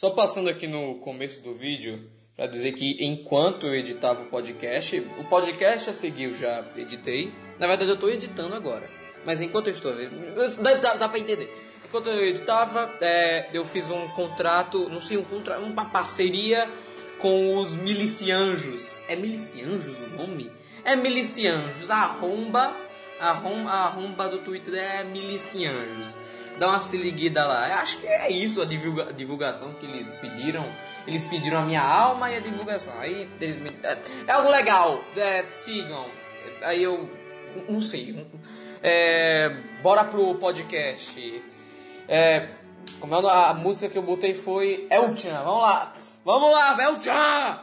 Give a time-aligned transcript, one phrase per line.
[0.00, 4.98] Só passando aqui no começo do vídeo para dizer que enquanto eu editava o podcast,
[5.18, 7.30] o podcast a seguir eu já editei.
[7.58, 8.88] Na verdade eu estou editando agora,
[9.26, 9.92] mas enquanto eu estou
[10.62, 11.54] dá, dá, dá para entender.
[11.84, 16.66] Enquanto eu editava, é, eu fiz um contrato, não sei, um contra, uma parceria
[17.18, 19.02] com os milicianjos.
[19.06, 20.50] É milicianjos o nome?
[20.82, 21.90] É milicianjos.
[21.90, 22.74] Arromba,
[23.20, 26.16] arromba, arromba do Twitter é milicianjos
[26.60, 27.68] dá uma se liguida lá.
[27.68, 30.70] Eu acho que é isso a divulga, divulgação que eles pediram.
[31.06, 32.94] Eles pediram a minha alma e a divulgação.
[33.00, 35.02] Aí eles me, é, é algo legal.
[35.16, 36.06] É, sigam.
[36.62, 37.08] Aí eu
[37.66, 38.26] não sei.
[38.82, 39.48] É,
[39.82, 41.42] bora pro podcast.
[42.06, 42.50] É,
[43.00, 45.42] como é a música que eu botei foi Elchan.
[45.42, 45.92] Vamos lá.
[46.22, 47.60] Vamos lá, Elchan!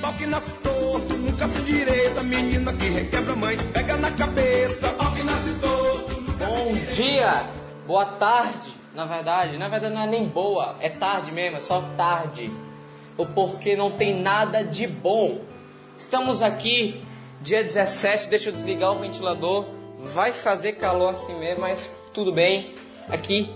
[0.00, 5.12] Pau que nasce torto, nunca se direita, menina que requebra mãe, pega na cabeça, pau
[5.12, 6.17] que nasce torto.
[6.38, 7.44] Bom dia,
[7.84, 9.58] boa tarde, na verdade.
[9.58, 12.48] Na verdade não é nem boa, é tarde mesmo, é só tarde.
[13.16, 15.40] O porquê não tem nada de bom.
[15.96, 17.02] Estamos aqui,
[17.40, 19.66] dia 17, deixa eu desligar o ventilador.
[19.98, 22.72] Vai fazer calor assim mesmo, mas tudo bem.
[23.08, 23.52] Aqui,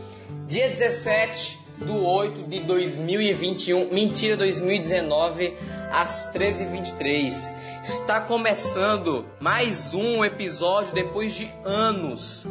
[0.48, 5.56] dia 17 do 8 de 2021, mentira, 2019,
[5.92, 7.53] às 13h23.
[7.84, 12.44] Está começando mais um episódio depois de anos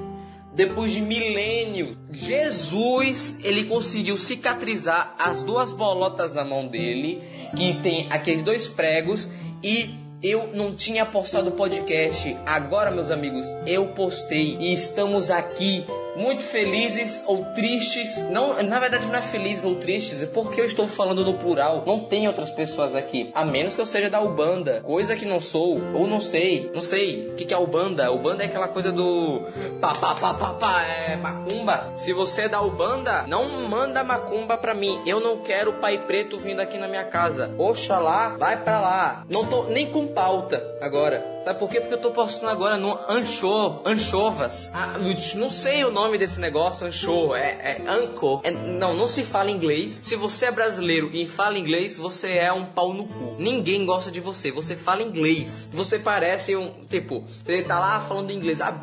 [0.53, 7.21] depois de milênios, Jesus ele conseguiu cicatrizar as duas bolotas na mão dele,
[7.55, 9.29] que tem aqueles dois pregos,
[9.63, 12.37] e eu não tinha postado o podcast.
[12.45, 18.17] Agora, meus amigos, eu postei e estamos aqui muito felizes ou tristes.
[18.29, 21.83] Não, na verdade não é felizes ou tristes, é porque eu estou falando no plural.
[21.85, 25.39] Não tem outras pessoas aqui, a menos que eu seja da Ubanda, coisa que não
[25.39, 26.69] sou ou não sei.
[26.73, 28.11] Não sei o que, que é Ubanda.
[28.11, 29.41] Ubanda é aquela coisa do
[29.79, 31.91] pá pá pá pá pá é macumba.
[31.95, 35.01] Se você é da Ubanda, não manda macumba pra mim.
[35.05, 37.51] Eu não quero pai preto vindo aqui na minha casa.
[37.57, 39.23] Oxalá, vai pra lá.
[39.29, 41.40] Não tô nem com pauta agora.
[41.43, 41.79] Sabe por quê?
[41.79, 44.71] Porque eu tô postando agora no Ancho, Anchovas.
[44.73, 44.97] Ah,
[45.35, 48.41] não sei o nome desse negócio, Ancho, é, é Anchor.
[48.43, 49.93] É, não, não se fala inglês.
[50.03, 53.35] Se você é brasileiro e fala inglês, você é um pau no cu.
[53.39, 55.71] Ninguém gosta de você, você fala inglês.
[55.73, 58.61] Você parece um, tipo, você tá lá falando inglês.
[58.61, 58.79] Ah,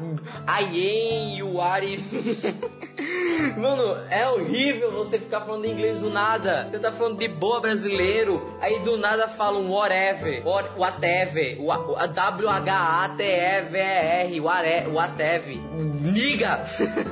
[0.61, 1.99] I am, you are...
[3.57, 6.69] Mano, é horrível você ficar falando inglês do nada.
[6.71, 11.57] Você tá falando de boa brasileiro, aí do nada fala um whatever, whatever,
[12.15, 14.41] W W-H-A-T-E-V-E-R,
[14.91, 15.59] Whatever.
[16.01, 16.65] Niga!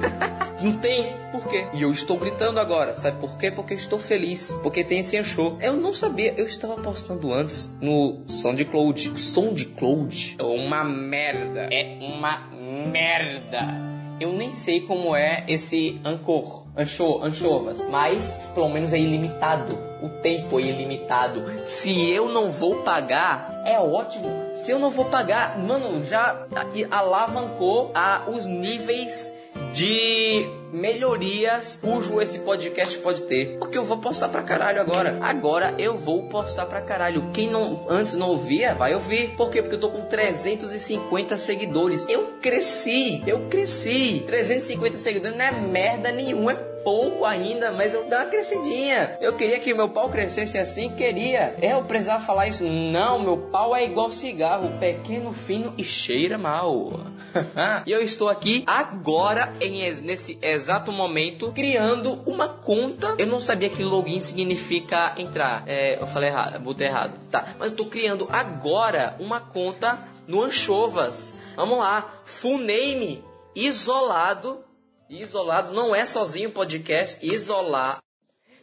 [0.62, 1.66] Não tem por quê.
[1.74, 2.96] E eu estou gritando agora.
[2.96, 3.50] Sabe por quê?
[3.50, 4.58] Porque estou feliz.
[4.62, 5.58] Porque tem esse show.
[5.60, 6.32] Eu não sabia.
[6.36, 9.20] Eu estava postando antes no SoundCloud.
[9.20, 11.68] SoundCloud é uma merda.
[11.70, 12.48] É uma
[12.90, 13.96] merda.
[14.18, 19.74] Eu nem sei como é esse Anchor, Ancho, Anchovas, mas pelo menos é ilimitado.
[20.02, 21.42] O tempo é ilimitado.
[21.64, 24.54] Se eu não vou pagar, é ótimo.
[24.54, 26.46] Se eu não vou pagar, mano, já
[26.90, 29.32] alavancou a, os níveis
[29.72, 33.58] de melhorias cujo esse podcast pode ter.
[33.58, 35.18] Porque eu vou postar pra caralho agora.
[35.22, 37.30] Agora eu vou postar pra caralho.
[37.32, 39.34] Quem não antes não ouvia, vai ouvir.
[39.36, 39.62] Por quê?
[39.62, 42.06] Porque eu tô com 350 seguidores.
[42.08, 44.22] Eu cresci, eu cresci.
[44.26, 49.18] 350 seguidores não é merda nenhuma, é pouco ainda, mas eu dei uma crescidinha.
[49.20, 51.56] Eu queria que meu pau crescesse assim, queria.
[51.60, 52.62] É, eu precisava falar isso.
[52.62, 57.00] Não, meu pau é igual cigarro, pequeno, fino e cheira mal.
[57.84, 63.16] e eu estou aqui agora, em, nesse exato momento, criando uma conta.
[63.18, 65.64] Eu não sabia que login significa entrar.
[65.66, 67.18] É, eu falei errado, botei errado.
[67.32, 69.98] Tá, mas eu tô criando agora uma conta
[70.28, 71.34] no Anchovas.
[71.56, 73.24] Vamos lá, full name
[73.56, 74.65] isolado
[75.08, 77.98] Isolado não é sozinho podcast, isolar.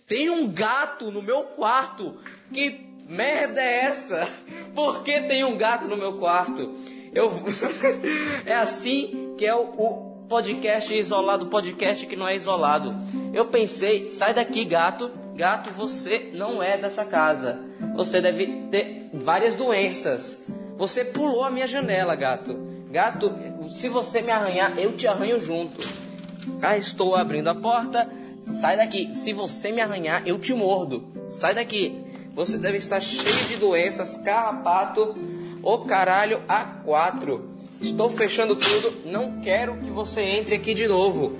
[0.06, 2.18] Tem um gato no meu quarto.
[2.52, 4.28] Que merda é essa?
[4.76, 6.76] Por que tem um gato no meu quarto?
[7.14, 7.32] Eu
[8.46, 12.94] É assim que é o, o podcast isolado, podcast que não é isolado.
[13.34, 15.12] Eu pensei, sai daqui, gato.
[15.36, 17.58] Gato, você não é dessa casa.
[17.96, 20.44] Você deve ter várias doenças.
[20.78, 22.54] Você pulou a minha janela, gato.
[22.92, 23.34] Gato,
[23.70, 26.04] se você me arranhar, eu te arranho junto.
[26.62, 28.10] Ah, estou abrindo a porta.
[28.42, 29.16] Sai daqui.
[29.16, 31.06] Se você me arranhar, eu te mordo.
[31.28, 32.02] Sai daqui.
[32.36, 35.16] Você deve estar cheio de doenças, carrapato,
[35.62, 37.42] o caralho A4.
[37.80, 38.94] Estou fechando tudo.
[39.06, 41.38] Não quero que você entre aqui de novo.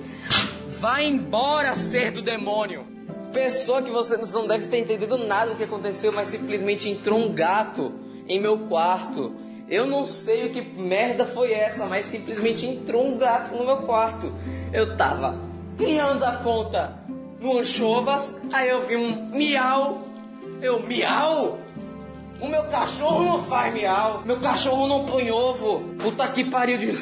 [0.78, 2.86] Vá embora, ser do demônio.
[3.32, 7.32] Pessoa que você não deve ter entendido nada do que aconteceu, mas simplesmente entrou um
[7.32, 7.92] gato
[8.28, 9.34] em meu quarto.
[9.68, 13.78] Eu não sei o que merda foi essa, mas simplesmente entrou um gato no meu
[13.78, 14.32] quarto.
[14.72, 15.38] Eu tava
[15.76, 16.98] criando a conta
[17.40, 20.02] no anchovas, aí eu vi um miau.
[20.60, 21.58] Eu, miau?
[22.40, 24.22] O meu cachorro não faz miau.
[24.24, 25.80] Meu cachorro não põe ovo.
[25.98, 26.92] Puta que pariu de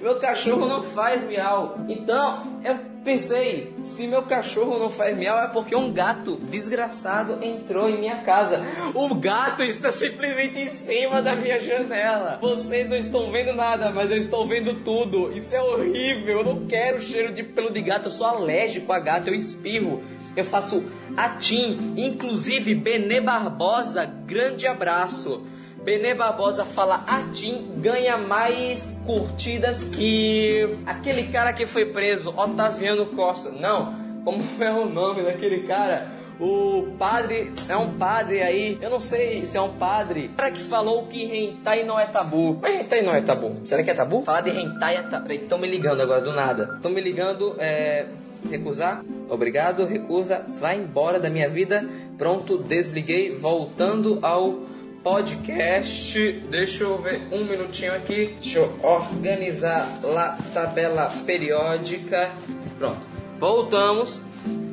[0.00, 1.78] Meu cachorro não faz miau.
[1.88, 7.88] Então, eu pensei, se meu cachorro não faz miau é porque um gato desgraçado entrou
[7.88, 8.62] em minha casa.
[8.94, 12.38] O gato está simplesmente em cima da minha janela.
[12.40, 15.32] Vocês não estão vendo nada, mas eu estou vendo tudo.
[15.32, 16.38] Isso é horrível.
[16.38, 18.06] Eu não quero cheiro de pelo de gato.
[18.06, 19.28] Eu sou alérgico a gato.
[19.28, 20.02] Eu espirro
[20.36, 20.84] eu faço
[21.16, 25.42] atim, inclusive Benê Barbosa, grande abraço.
[25.86, 33.52] Benê Barbosa fala atim ganha mais curtidas que aquele cara que foi preso, Otaviano Costa.
[33.52, 33.94] Não,
[34.24, 36.08] como é o nome daquele cara?
[36.40, 40.26] O padre é um padre aí, eu não sei se é um padre.
[40.26, 42.58] O cara que falou que hentai não é tabu.
[42.60, 43.54] Mas hentai não é tabu.
[43.64, 44.24] Será que é tabu?
[44.24, 45.32] Falar de hentai é tabu.
[45.32, 46.74] Estão me ligando agora do nada.
[46.74, 48.06] Estão me ligando, é
[48.50, 49.04] recusar?
[49.28, 51.88] Obrigado, recusa, vai embora da minha vida.
[52.18, 54.74] Pronto, desliguei, voltando ao
[55.06, 56.20] podcast.
[56.50, 58.34] Deixa eu ver um minutinho aqui.
[58.40, 62.32] Deixa eu organizar a tabela periódica.
[62.76, 63.00] Pronto,
[63.38, 64.18] voltamos.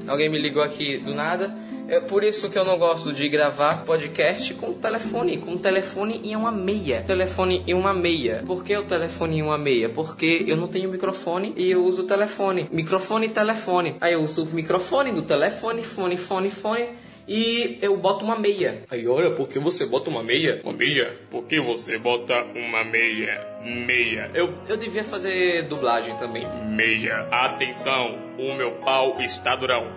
[0.07, 1.55] Alguém me ligou aqui do nada.
[1.87, 6.35] É por isso que eu não gosto de gravar podcast com telefone, com telefone em
[6.35, 7.03] uma meia.
[7.05, 8.41] Telefone em uma meia.
[8.43, 9.87] Por que o telefone em uma meia?
[9.87, 12.67] Porque eu não tenho microfone e eu uso telefone.
[12.71, 13.97] Microfone e telefone.
[14.01, 18.83] Aí eu uso o microfone do telefone, fone, fone, fone e eu boto uma meia.
[18.89, 20.61] Aí, olha, por que você bota uma meia?
[20.63, 21.17] Uma meia?
[21.29, 23.53] Por que você bota uma meia?
[23.63, 24.29] Meia.
[24.33, 26.45] Eu, eu devia fazer dublagem também.
[26.65, 27.27] Meia.
[27.31, 29.87] Atenção, o meu pau está durão.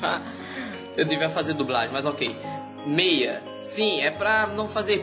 [0.96, 2.34] Eu devia fazer dublagem, mas ok.
[2.86, 3.42] Meia.
[3.60, 5.02] Sim, é pra não fazer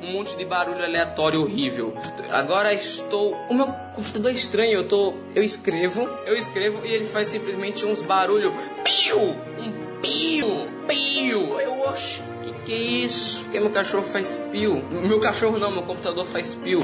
[0.00, 1.92] um monte de barulho aleatório horrível.
[2.30, 3.34] Agora estou.
[3.48, 4.72] O meu computador é estranho.
[4.72, 5.14] Eu tô.
[5.34, 8.52] Eu escrevo, eu escrevo e ele faz simplesmente uns barulhos.
[8.84, 9.18] Piu!
[9.18, 10.68] Um piu!
[10.86, 11.60] Piu!
[11.60, 13.48] Eu, oxe, que que é isso?
[13.48, 14.84] Que meu cachorro faz piu?
[14.90, 16.80] Meu cachorro não, meu computador faz piu.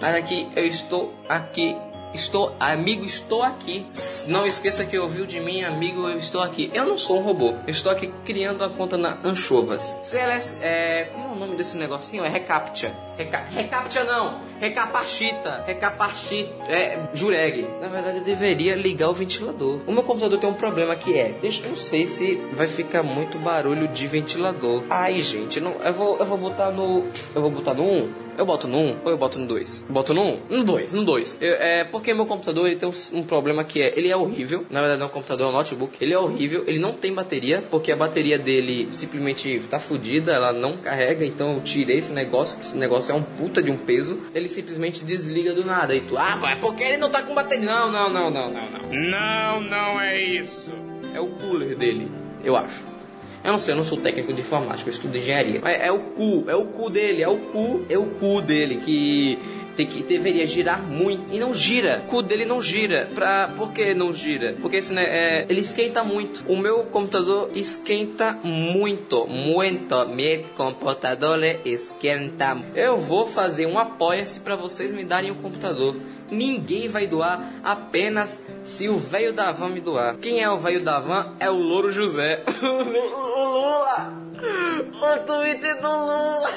[0.00, 1.76] Mas aqui, eu estou aqui
[2.14, 3.86] Estou, amigo, estou aqui.
[4.26, 6.70] Não esqueça que ouviu de mim, amigo, eu estou aqui.
[6.74, 7.54] Eu não sou um robô.
[7.66, 9.98] Eu estou aqui criando a conta na Anchovas.
[10.02, 12.24] CLS, é, como é o nome desse negocinho?
[12.24, 12.92] É Recaptcha.
[13.16, 17.68] Reca, recaptcha não, recapachita, recapachita, é jureg.
[17.80, 19.80] Na verdade eu deveria ligar o ventilador.
[19.86, 23.38] O meu computador tem um problema que é, deixa, não sei se vai ficar muito
[23.38, 24.84] barulho de ventilador.
[24.88, 27.04] Ai gente, não, eu vou, eu vou botar no,
[27.34, 28.12] eu vou botar no 1.
[28.36, 29.84] Eu boto no 1 ou eu boto no 2?
[29.88, 30.40] Boto no 1?
[30.48, 31.38] No 2, no 2.
[31.40, 34.64] É porque meu computador ele tem um, um, problema que é, ele é horrível.
[34.70, 35.96] Na verdade não é um computador, é um notebook.
[36.00, 40.52] Ele é horrível, ele não tem bateria, porque a bateria dele simplesmente tá fodida, ela
[40.52, 41.24] não carrega.
[41.24, 44.20] Então eu tirei esse negócio, que esse negócio é um puta de um peso.
[44.34, 45.94] Ele simplesmente desliga do nada.
[45.94, 47.66] E tu, ah, é porque ele não tá com bateria.
[47.66, 48.82] Não, não, não, não, não, não.
[48.92, 50.72] Não, não é isso.
[51.14, 52.10] É o cooler dele,
[52.42, 52.91] eu acho.
[53.44, 55.60] Eu não sei, eu não sou técnico de informática, eu estudo engenharia.
[55.60, 58.76] Mas é o cu, é o cu dele, é o cu, é o cu dele
[58.76, 59.38] que
[59.76, 62.02] tem que deveria girar muito e não gira.
[62.06, 63.08] O cu dele não gira.
[63.14, 64.54] Pra, por que não gira?
[64.60, 66.44] Porque esse, né, é, ele esquenta muito.
[66.46, 70.06] O meu computador esquenta muito, muito.
[70.08, 72.62] Meu computador esquenta.
[72.74, 75.96] Eu vou fazer um apoia-se para vocês me darem o um computador.
[76.32, 80.16] Ninguém vai doar, apenas se o velho da van me doar.
[80.16, 81.34] Quem é o velho da van?
[81.38, 82.42] É o Louro José.
[82.62, 84.12] o Lula!
[84.94, 86.50] O Twitter do Lula!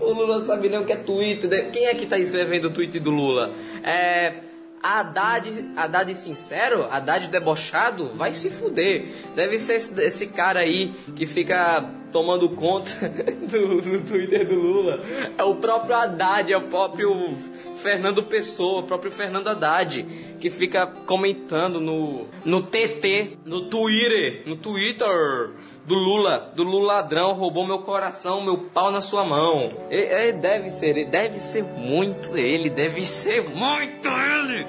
[0.00, 1.50] O Lula sabe nem o que é Twitter.
[1.50, 1.70] Né?
[1.70, 3.52] Quem é que tá escrevendo o tweet do Lula?
[3.82, 4.48] É.
[4.80, 9.08] Haddad, Haddad sincero, Haddad debochado, vai se fuder.
[9.34, 12.90] Deve ser esse, esse cara aí que fica tomando conta
[13.50, 15.02] do, do, Twitter do Lula.
[15.36, 17.36] É o próprio Haddad, é o próprio
[17.78, 20.02] Fernando Pessoa, próprio Fernando Haddad,
[20.38, 25.50] que fica comentando no, no TT, no Twitter, no Twitter
[25.86, 29.72] do Lula, do Lula ladrão, roubou meu coração, meu pau na sua mão.
[29.88, 34.66] Ele, deve ser, ele deve ser muito ele, deve ser muito ele.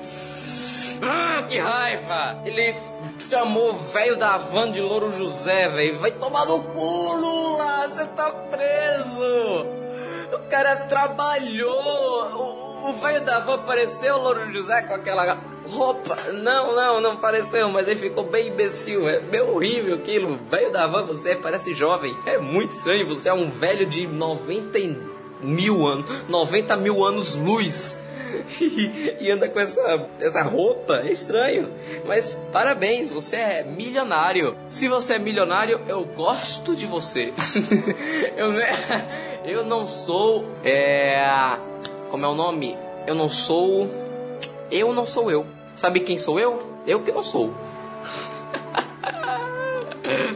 [1.01, 2.41] Ah, que raiva!
[2.45, 2.75] Ele
[3.29, 5.99] chamou o velho da van de Louro José, velho.
[5.99, 7.87] Vai tomar no cu, Lula!
[7.87, 9.65] Você tá preso!
[10.33, 12.58] O cara trabalhou!
[12.89, 16.17] O velho da van apareceu, o Louro José, com aquela roupa.
[16.33, 19.07] Não, não, não pareceu, mas ele ficou bem imbecil.
[19.07, 20.39] É bem horrível aquilo.
[20.49, 22.17] Velho da van, você parece jovem.
[22.25, 24.79] É muito estranho, você é um velho de 90
[25.43, 26.09] mil anos.
[26.27, 27.95] 90 mil anos luz.
[28.59, 31.69] e anda com essa, essa roupa, é estranho.
[32.07, 34.57] Mas parabéns, você é milionário.
[34.71, 37.33] Se você é milionário, eu gosto de você.
[38.35, 38.51] eu,
[39.45, 40.43] eu não sou.
[40.63, 41.59] É
[42.09, 42.77] como é o nome?
[43.07, 43.89] Eu não sou.
[44.71, 45.45] Eu não sou eu.
[45.75, 46.61] Sabe quem sou eu?
[46.85, 47.53] Eu que não sou.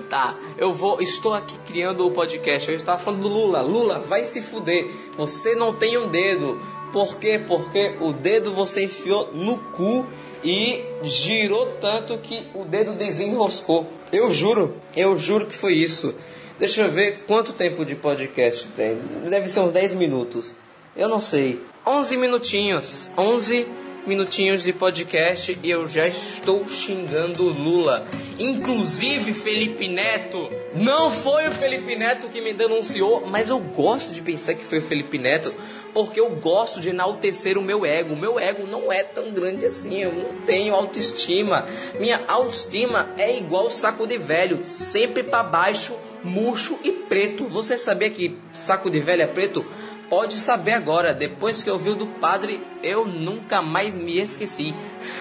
[0.08, 1.02] Tá, eu vou.
[1.02, 2.70] Estou aqui criando o podcast.
[2.70, 3.62] Eu estava falando do Lula.
[3.62, 4.88] Lula, vai se fuder.
[5.18, 6.62] Você não tem um dedo.
[6.92, 7.42] Por quê?
[7.48, 10.06] Porque o dedo você enfiou no cu
[10.44, 13.88] e girou tanto que o dedo desenroscou.
[14.12, 16.14] Eu juro, eu juro que foi isso.
[16.60, 19.00] Deixa eu ver quanto tempo de podcast tem.
[19.28, 20.56] Deve ser uns 10 minutos.
[20.96, 21.60] Eu não sei.
[21.88, 23.12] 11 minutinhos.
[23.18, 23.68] 11
[24.06, 28.06] minutinhos de podcast e eu já estou xingando Lula.
[28.38, 30.52] Inclusive, Felipe Neto.
[30.76, 34.78] Não foi o Felipe Neto que me denunciou, mas eu gosto de pensar que foi
[34.78, 35.52] o Felipe Neto
[35.94, 38.16] porque eu gosto de enaltecer o meu ego.
[38.16, 41.66] Meu ego não é tão grande assim, eu não tenho autoestima.
[42.00, 47.46] Minha autoestima é igual saco de velho, sempre para baixo, murcho e preto.
[47.46, 49.66] Você sabia que saco de velho é preto?
[50.14, 51.12] Pode saber agora.
[51.12, 54.76] Depois que eu vi o do padre, eu nunca mais me esqueci.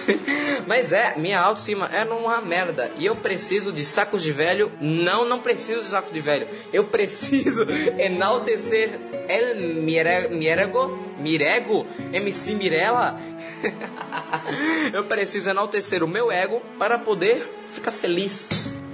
[0.67, 2.91] Mas é, minha autoestima é uma merda.
[2.99, 4.71] E eu preciso de sacos de velho.
[4.79, 6.47] Não, não preciso de sacos de velho.
[6.71, 7.65] Eu preciso
[7.97, 13.17] enaltecer El Mirego, Mirego, MC Mirella.
[14.93, 18.47] eu preciso enaltecer o meu ego para poder ficar feliz.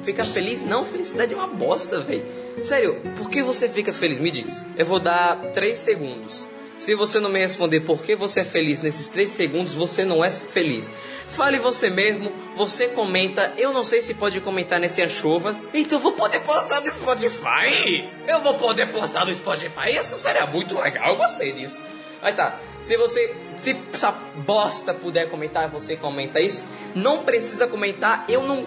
[0.06, 0.63] Ficar feliz?
[0.63, 2.49] Não, felicidade é uma bosta, velho.
[2.63, 4.20] Sério, por que você fica feliz?
[4.20, 4.66] Me diz.
[4.78, 6.48] Eu vou dar 3 segundos.
[6.78, 10.24] Se você não me responder por que você é feliz nesses 3 segundos, você não
[10.24, 10.89] é feliz.
[11.28, 13.54] Fale você mesmo, você comenta.
[13.58, 15.70] Eu não sei se pode comentar nesse Anchovas.
[15.74, 18.10] Então vou poder postar no Spotify.
[18.25, 19.89] Eu vou poder postar no Spotify.
[20.00, 21.84] Isso seria muito legal, eu gostei disso.
[22.22, 26.63] Aí tá, se você, se essa bosta puder comentar, você comenta isso.
[26.96, 28.66] Não precisa comentar, eu não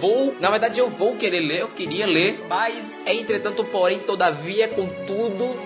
[0.00, 5.60] vou, na verdade eu vou querer ler, eu queria ler, mas entretanto, porém, todavia, contudo,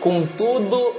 [0.00, 0.96] contudo,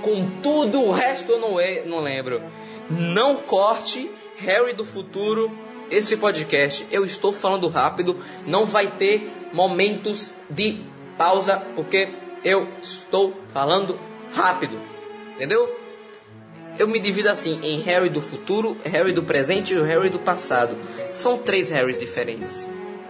[0.00, 2.40] contudo, o resto eu não, é, não lembro.
[2.88, 5.50] Não corte Harry do futuro
[5.90, 6.86] esse podcast.
[6.90, 10.80] Eu estou falando rápido, não vai ter momentos de
[11.18, 12.14] pausa, porque
[12.44, 13.98] eu estou falando
[14.32, 14.78] rápido.
[15.34, 15.79] Entendeu?
[16.80, 20.18] Eu me divido assim em Harry do futuro, Harry do presente e o Harry do
[20.18, 20.78] passado.
[21.12, 22.66] São três Harrys diferentes.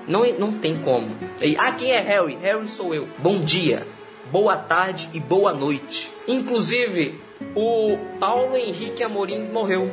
[0.09, 1.17] Não, não tem como.
[1.41, 2.37] E, ah, quem é Harry?
[2.43, 3.09] Harry sou eu.
[3.19, 3.87] Bom dia,
[4.33, 6.11] boa tarde e boa noite.
[6.27, 7.21] Inclusive,
[7.55, 9.89] o Paulo Henrique Amorim morreu.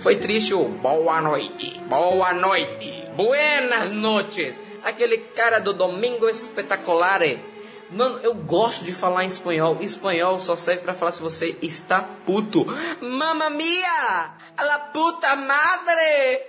[0.00, 4.60] Foi triste o boa noite, boa noite, buenas noches.
[4.84, 7.22] Aquele cara do Domingo Espetacular
[7.90, 9.78] Mano, eu gosto de falar em espanhol.
[9.80, 12.66] Espanhol só serve para falar se você está puto.
[13.00, 14.34] Mamma mia!
[14.58, 16.40] La puta madre!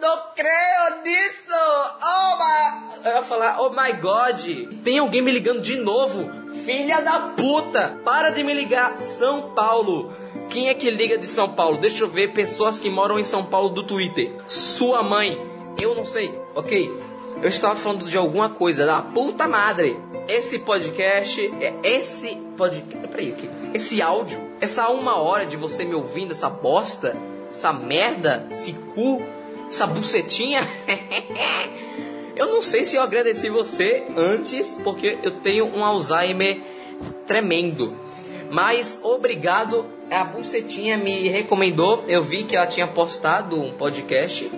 [0.00, 1.54] Não creio nisso!
[2.02, 3.08] Oh my...
[3.08, 4.40] Eu ia falar, oh my god!
[4.84, 6.30] Tem alguém me ligando de novo?
[6.64, 7.98] Filha da puta!
[8.04, 9.00] Para de me ligar!
[9.00, 10.12] São Paulo!
[10.48, 11.78] Quem é que liga de São Paulo?
[11.78, 14.30] Deixa eu ver pessoas que moram em São Paulo do Twitter.
[14.46, 15.36] Sua mãe.
[15.80, 16.92] Eu não sei, ok?
[17.42, 19.98] Eu estava falando de alguma coisa da puta madre.
[20.26, 25.94] Esse podcast, é esse podcast, peraí, aqui, esse áudio, essa uma hora de você me
[25.94, 27.14] ouvindo, essa bosta,
[27.50, 29.20] essa merda, esse cu,
[29.68, 30.62] essa bucetinha,
[32.34, 36.62] eu não sei se eu agradeci você antes, porque eu tenho um Alzheimer
[37.26, 37.94] tremendo.
[38.50, 44.50] Mas obrigado, a bucetinha me recomendou, eu vi que ela tinha postado um podcast.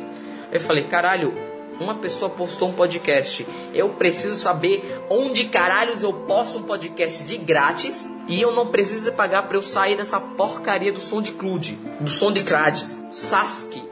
[0.52, 1.45] Eu falei, caralho,
[1.80, 3.46] uma pessoa postou um podcast.
[3.72, 9.12] Eu preciso saber onde caralhos eu posto um podcast de grátis e eu não preciso
[9.12, 13.82] pagar para eu sair dessa porcaria do som de Clude, do som de Crades, Sasuke.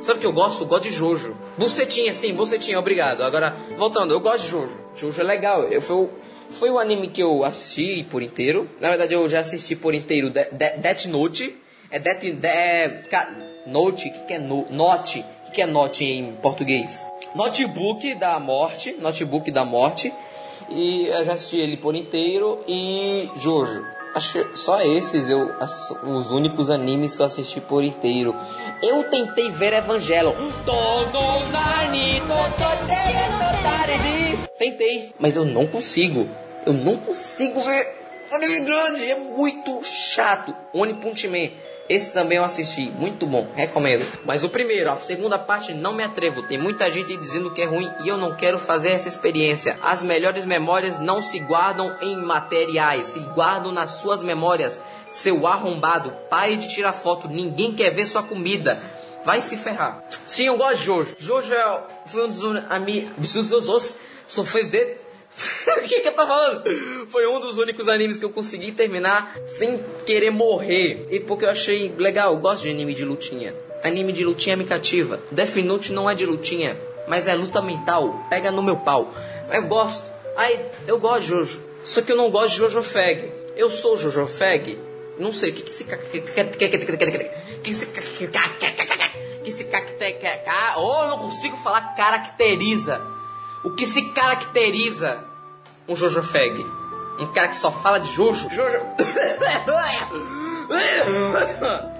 [0.00, 0.62] Sabe o que eu gosto?
[0.62, 1.36] Eu gosto de Jojo.
[1.56, 3.22] Bucetinha, sim, bucetinha, obrigado.
[3.22, 4.80] Agora, voltando, eu gosto de Jojo.
[4.94, 5.64] Jojo é legal.
[5.64, 6.08] Eu, foi,
[6.50, 8.68] foi o anime que eu assisti por inteiro.
[8.80, 11.56] Na verdade, eu já assisti por inteiro de, de, Death Note.
[11.90, 12.20] É Death...
[12.20, 13.02] De, é,
[13.66, 15.20] Note, o que, que é no, Note?
[15.20, 17.04] O que, que é Note em português?
[17.36, 20.10] Notebook da Morte, Notebook da Morte,
[20.70, 23.84] e eu já assisti ele por inteiro e Jojo.
[24.14, 25.50] Acho que só esses eu
[26.02, 28.34] os únicos animes que eu assisti por inteiro.
[28.82, 30.32] Eu tentei ver Evangelion.
[34.58, 36.26] Tentei, mas eu não consigo.
[36.64, 40.54] Eu não consigo ver anime grande, é muito chato.
[40.72, 41.50] One Punch Man
[41.88, 44.04] esse também eu assisti, muito bom, recomendo.
[44.24, 46.42] Mas o primeiro, a segunda parte, não me atrevo.
[46.42, 49.78] Tem muita gente dizendo que é ruim e eu não quero fazer essa experiência.
[49.80, 54.80] As melhores memórias não se guardam em materiais, se guardam nas suas memórias.
[55.12, 58.82] Seu arrombado, pare de tirar foto, ninguém quer ver sua comida.
[59.24, 60.04] Vai se ferrar.
[60.26, 61.16] Sim, eu gosto de Jojo.
[61.18, 63.96] Jojo é, foi um dos amigos.
[64.26, 64.96] Só foi de
[65.78, 66.64] o que, que eu tô falando?
[67.08, 71.06] Foi um dos únicos animes que eu consegui terminar sem querer morrer.
[71.10, 73.54] E porque eu achei legal, eu gosto de anime de lutinha.
[73.82, 75.20] anime de lutinha me cativa.
[75.30, 78.26] Death Note não é de lutinha, mas é luta mental.
[78.30, 79.12] Pega no meu pau.
[79.52, 80.10] Eu gosto.
[80.36, 81.62] Aí, eu gosto de Jojo.
[81.82, 83.32] Só que eu não gosto de Jojo Fag.
[83.56, 84.78] Eu sou Jojo Fag.
[85.18, 86.40] Não sei o que que se que se que se.
[90.76, 93.15] Oh, eu não consigo falar caracteriza.
[93.66, 95.24] O que se caracteriza
[95.88, 96.64] um Jojo Fag?
[97.18, 98.48] Um cara que só fala de Jojo?
[98.48, 98.78] Jojo.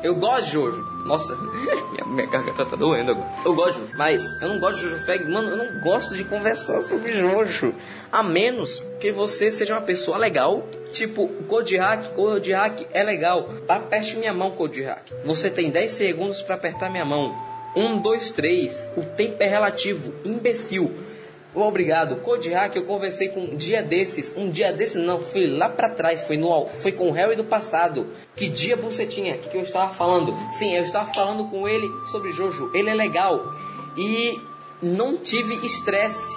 [0.01, 0.81] Eu gosto de Jojo.
[1.05, 3.29] Nossa, minha, minha garganta tá doendo agora.
[3.45, 5.25] Eu gosto de Jojo, mas eu não gosto de Jojo Fag.
[5.29, 7.75] Mano, eu não gosto de conversar sobre Jojo.
[8.13, 10.69] A menos que você seja uma pessoa legal.
[10.93, 13.51] Tipo, Code Hack é legal.
[13.69, 15.11] Aperte minha mão, Code Hack.
[15.25, 17.37] Você tem 10 segundos pra apertar minha mão.
[17.75, 18.89] 1, 2, 3.
[18.97, 20.15] O tempo é relativo.
[20.25, 21.16] Imbecil.
[21.57, 22.17] Obrigado.
[22.17, 24.37] Code Hack, eu conversei com um dia desses.
[24.37, 26.21] Um dia desses não, foi lá pra trás.
[26.27, 28.09] Foi, no, foi com o Harry do passado.
[28.35, 30.37] Que dia você que, que eu estava falando?
[30.53, 32.71] Sim, eu estava falando com ele sobre Jojo.
[32.75, 33.55] Ele é legal.
[33.97, 34.39] E
[34.83, 36.35] não tive estresse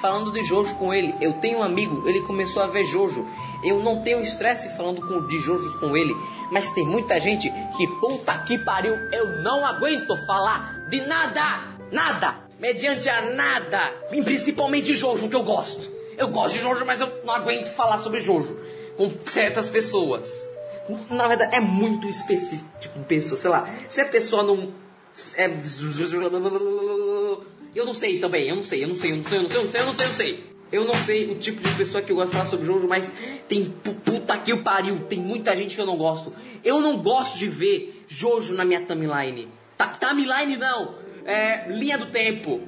[0.00, 1.12] falando de Jojo com ele.
[1.20, 3.26] Eu tenho um amigo, ele começou a ver Jojo.
[3.64, 6.14] Eu não tenho estresse falando com, de Jojo com ele.
[6.52, 11.76] Mas tem muita gente que, puta que pariu, eu não aguento falar de nada!
[11.90, 12.49] Nada!
[12.60, 13.92] Mediante a nada!
[14.12, 15.90] E principalmente Jojo, que eu gosto.
[16.16, 18.56] Eu gosto de Jojo, mas eu não aguento falar sobre Jojo
[18.96, 20.46] com certas pessoas.
[21.08, 22.64] Na verdade, é muito específico.
[23.08, 23.68] Pessoa, sei lá.
[23.88, 24.72] Se a pessoa não.
[25.34, 25.48] É...
[27.74, 29.48] Eu não sei também, eu não sei, eu não sei, eu não sei, eu não
[29.48, 30.50] sei, eu não sei, eu não sei, eu não sei.
[30.72, 33.10] Eu não sei o tipo de pessoa que eu gosto de falar sobre Jojo, mas
[33.48, 36.32] tem pu- puta que o pariu, tem muita gente que eu não gosto.
[36.64, 39.48] Eu não gosto de ver Jojo na minha timeline.
[39.76, 40.94] Ta timeline não,
[41.30, 42.60] é linha do tempo.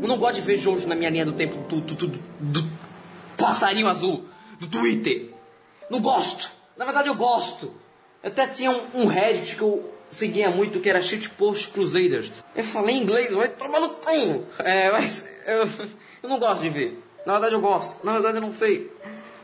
[0.00, 2.70] Eu não gosto de ver Jojo na minha linha do tempo do, do, do, do
[3.36, 4.24] passarinho azul,
[4.58, 5.30] do Twitter.
[5.88, 6.50] Não gosto.
[6.76, 7.74] Na verdade eu gosto.
[8.22, 12.30] Eu até tinha um, um Reddit que eu seguia muito, que era Shitpost Crusaders.
[12.54, 14.44] Eu falei inglês, vai tomar no cu.
[14.58, 15.64] É, mas eu,
[16.22, 17.02] eu não gosto de ver.
[17.24, 18.04] Na verdade eu gosto.
[18.04, 18.90] Na verdade eu não sei.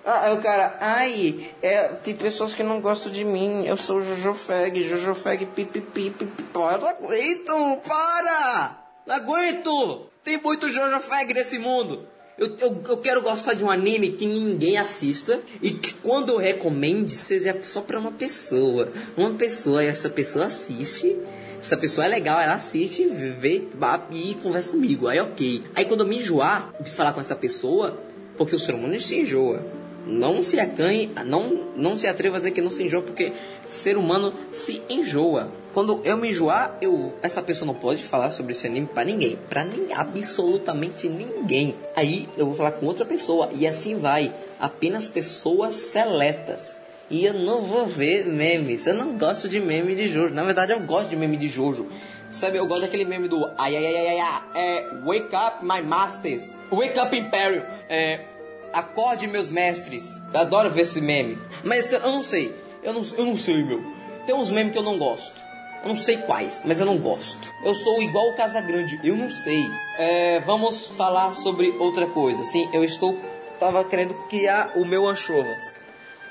[0.08, 4.34] Ah, o cara, ai, é, tem pessoas que não gostam de mim, eu sou Jojo
[4.34, 8.84] Fag, Jojo Fag, pipipi, pipipi, eu não aguento, para!
[9.04, 10.06] Não aguento!
[10.22, 12.06] Tem muito Jojo Fag nesse mundo.
[12.38, 16.36] Eu, eu, eu quero gostar de um anime que ninguém assista e que quando eu
[16.36, 18.92] recomende seja só pra uma pessoa.
[19.16, 21.16] Uma pessoa, e essa pessoa assiste,
[21.60, 23.64] essa pessoa é legal, ela assiste, vê
[24.12, 25.08] e conversa comigo.
[25.08, 25.64] Aí ok.
[25.74, 27.98] Aí quando eu me enjoar de falar com essa pessoa,
[28.36, 29.75] porque o ser humano se enjoa.
[30.06, 33.32] Não se acanhe, não, não se atreva a dizer que não se enjoa, porque
[33.66, 35.50] ser humano se enjoa.
[35.74, 39.36] Quando eu me enjoar, eu, essa pessoa não pode falar sobre esse anime pra ninguém.
[39.52, 41.74] Nem, absolutamente ninguém.
[41.94, 43.50] Aí eu vou falar com outra pessoa.
[43.52, 44.32] E assim vai.
[44.60, 46.78] Apenas pessoas seletas.
[47.10, 48.86] E eu não vou ver memes.
[48.86, 50.32] Eu não gosto de meme de Jojo.
[50.32, 51.86] Na verdade, eu gosto de meme de Jojo.
[52.30, 55.80] Sabe, eu gosto daquele meme do ai ai ai ai ai, é Wake Up My
[55.82, 56.54] Masters.
[56.70, 57.62] Wake Up Imperium.
[57.88, 58.35] É,
[58.76, 60.20] acorde meus mestres.
[60.32, 61.38] Eu adoro ver esse meme.
[61.64, 62.54] Mas eu não sei.
[62.82, 63.82] Eu não, eu não sei, meu.
[64.26, 65.34] Tem uns memes que eu não gosto.
[65.82, 67.48] Eu não sei quais, mas eu não gosto.
[67.64, 69.64] Eu sou igual o Casagrande, eu não sei.
[69.96, 72.44] É, vamos falar sobre outra coisa.
[72.44, 73.18] Sim, eu estou.
[73.58, 75.74] Tava querendo criar o meu anchovas.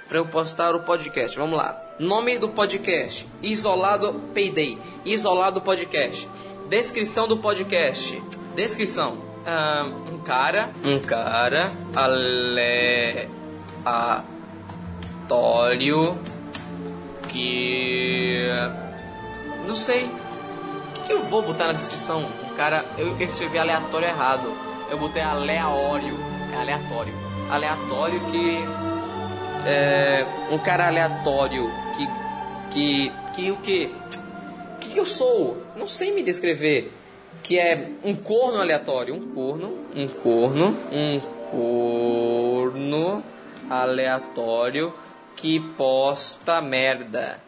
[0.07, 1.37] Pra eu postar o podcast.
[1.37, 1.75] Vamos lá.
[1.99, 4.77] Nome do podcast: Isolado Payday.
[5.03, 6.29] Isolado Podcast.
[6.69, 8.21] Descrição do podcast.
[8.55, 9.34] Descrição.
[9.45, 10.71] Ah, um cara.
[10.83, 11.71] Um cara.
[15.27, 16.17] Aleatório.
[17.29, 18.47] Que.
[19.67, 20.05] Não sei.
[20.05, 22.25] O que, que eu vou botar na descrição?
[22.25, 22.85] Um cara.
[22.97, 24.51] Eu escrevi aleatório errado.
[24.89, 26.17] Eu botei aleatório.
[26.51, 27.13] É aleatório.
[27.51, 28.63] Aleatório que.
[29.67, 30.25] É.
[30.49, 32.07] Um cara aleatório que.
[32.71, 33.11] Que.
[33.35, 33.91] Que o quê?
[34.75, 35.61] O que, que eu sou?
[35.75, 36.91] Não sei me descrever.
[37.45, 39.13] Que é um corno aleatório.
[39.13, 39.85] Um corno.
[39.95, 40.75] Um corno.
[40.91, 41.19] Um
[41.51, 43.23] corno
[43.69, 44.91] aleatório
[45.35, 47.39] que posta merda.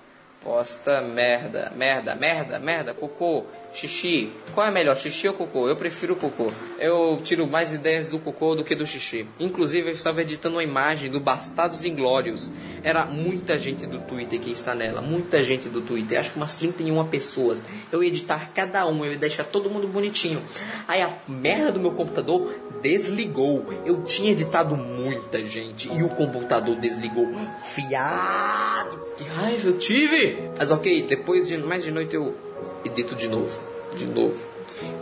[0.43, 3.45] Posta merda, merda, merda, merda, cocô,
[3.77, 4.31] xixi.
[4.53, 5.69] Qual é melhor, xixi ou cocô?
[5.69, 6.51] Eu prefiro cocô.
[6.79, 9.27] Eu tiro mais ideias do cocô do que do xixi.
[9.39, 12.51] Inclusive, eu estava editando uma imagem do Bastardos Inglórios.
[12.83, 14.99] Era muita gente do Twitter que está nela.
[15.01, 16.19] Muita gente do Twitter.
[16.19, 17.63] Acho que umas 31 pessoas.
[17.91, 20.41] Eu ia editar cada um, eu ia deixar todo mundo bonitinho.
[20.87, 23.65] Aí a merda do meu computador desligou.
[23.85, 27.27] Eu tinha editado muita gente e o computador desligou.
[27.73, 29.05] Fiado.
[29.17, 30.49] Que raiva eu tive!
[30.57, 32.46] Mas ok, depois de mais de noite eu
[32.83, 33.63] edito de novo.
[33.95, 34.47] De novo.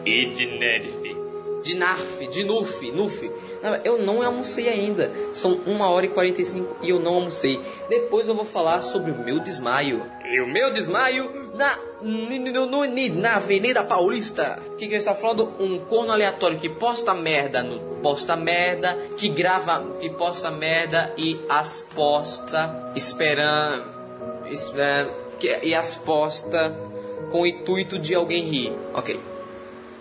[0.06, 1.26] E de Nerf.
[1.64, 3.32] De Narf, de Nuf, Nuf.
[3.64, 5.12] Não, Eu não almocei ainda.
[5.34, 7.60] São 1 hora e 45 e eu não almocei.
[7.90, 10.06] Depois eu vou falar sobre o meu desmaio.
[10.24, 11.78] E o meu desmaio na
[13.16, 14.62] na Avenida Paulista.
[14.74, 15.54] O que, que está falando?
[15.60, 21.40] Um corno aleatório que posta merda no posta merda, que grava, que posta merda e
[21.50, 23.88] as posta esperando,
[24.52, 26.78] esperando que, e as posta
[27.32, 28.74] com o intuito de alguém rir.
[28.94, 29.20] Ok.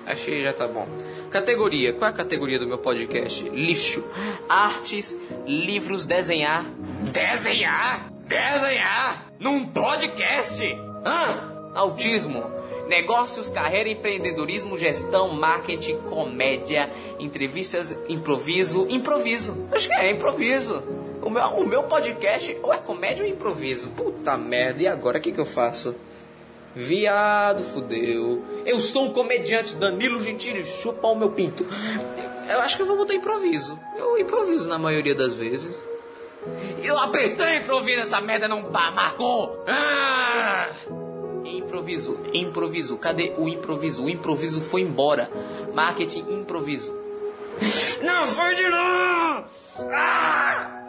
[0.06, 0.86] Achei já tá bom.
[1.30, 1.92] Categoria.
[1.92, 3.48] Qual é a categoria do meu podcast?
[3.48, 4.04] Lixo.
[4.48, 6.64] Artes, livros, desenhar.
[7.10, 8.12] Desenhar?
[8.26, 9.32] Desenhar?
[9.38, 10.64] Num podcast?
[11.04, 11.72] Hã?
[11.74, 12.44] Autismo.
[12.86, 18.86] Negócios, carreira, empreendedorismo, gestão, marketing, comédia, entrevistas, improviso.
[18.90, 19.56] Improviso.
[19.72, 20.82] Acho que é improviso.
[21.22, 23.88] O meu, o meu podcast ou é comédia ou improviso?
[23.88, 25.94] Puta merda, e agora o que, que eu faço?
[26.74, 28.42] Viado, fudeu.
[28.66, 31.64] Eu sou um comediante, Danilo Gentili, chupa o meu pinto.
[32.48, 33.78] Eu acho que eu vou botar improviso.
[33.96, 35.82] Eu improviso na maioria das vezes.
[36.82, 39.62] Eu apertei improviso, essa merda não marcou.
[39.66, 40.70] Ah!
[41.44, 42.98] Improviso, improviso.
[42.98, 44.04] Cadê o improviso?
[44.04, 45.30] O improviso foi embora.
[45.72, 46.92] Marketing, improviso.
[48.02, 49.44] Não foi de novo!
[49.92, 50.80] Ah!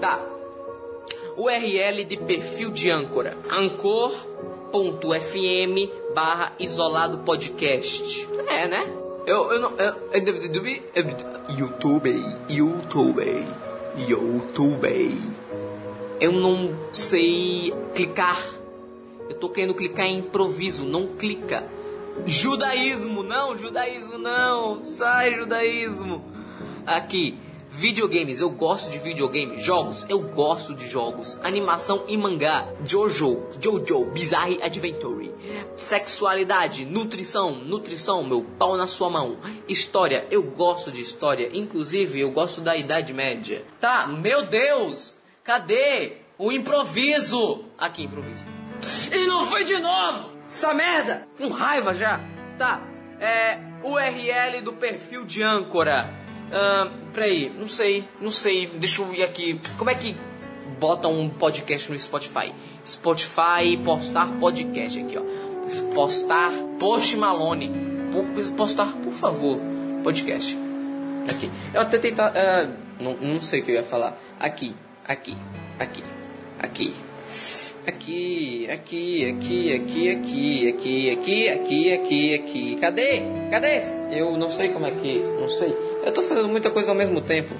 [0.00, 0.20] Tá.
[1.36, 3.36] URL de perfil de âncora.
[4.72, 8.28] Ancor.fm barra isolado podcast.
[8.48, 8.82] É, né?
[9.26, 9.72] Eu, eu não.
[9.76, 13.46] Eu, eu, YouTube, YouTube,
[14.08, 15.20] YouTube.
[16.20, 18.40] Eu não sei clicar.
[19.28, 21.64] Eu tô querendo clicar em improviso, não clica.
[22.26, 24.82] Judaísmo, não, judaísmo não.
[24.82, 26.24] Sai, judaísmo.
[26.86, 27.36] Aqui,
[27.70, 29.62] Videogames, eu gosto de videogames.
[29.62, 31.38] Jogos, eu gosto de jogos.
[31.42, 32.68] Animação e mangá.
[32.84, 35.32] Jojo, Jojo, Bizarre Adventure.
[35.76, 39.38] Sexualidade, nutrição, nutrição, meu pau na sua mão.
[39.68, 41.48] História, eu gosto de história.
[41.56, 43.64] Inclusive, eu gosto da Idade Média.
[43.80, 45.16] Tá, meu Deus!
[45.44, 47.64] Cadê o improviso?
[47.78, 48.46] Aqui, improviso.
[49.12, 50.30] E não foi de novo!
[50.46, 51.28] Essa merda!
[51.38, 52.20] Com raiva já.
[52.58, 52.82] Tá,
[53.20, 53.58] é.
[53.82, 56.12] URL do perfil de âncora.
[56.50, 59.60] Uh, peraí, não sei, não sei, deixa eu ir aqui.
[59.78, 60.16] Como é que
[60.80, 62.52] bota um podcast no Spotify?
[62.84, 65.94] Spotify, postar podcast aqui, ó.
[65.94, 67.70] Postar Post Malone.
[68.56, 69.60] Postar, por favor,
[70.02, 70.58] podcast.
[71.30, 71.50] Aqui.
[71.72, 72.32] Eu até tentar.
[72.32, 74.18] Uh, não, não sei o que eu ia falar.
[74.38, 74.74] Aqui,
[75.06, 75.36] aqui,
[75.78, 76.02] aqui,
[76.58, 77.09] aqui.
[77.90, 82.76] Aqui, aqui, aqui, aqui, aqui, aqui, aqui, aqui, aqui, aqui.
[82.76, 83.20] Cadê?
[83.50, 83.82] Cadê?
[84.12, 85.18] Eu não sei como é que.
[85.18, 85.74] Não sei.
[86.04, 87.52] Eu tô fazendo muita coisa ao mesmo tempo.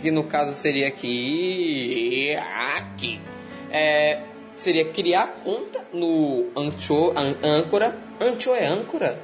[0.00, 2.34] Que no caso seria aqui.
[2.74, 3.20] Aqui.
[3.70, 4.22] É,
[4.56, 7.94] seria criar conta no Ancho, an, Âncora.
[8.18, 9.20] Ancho é âncora?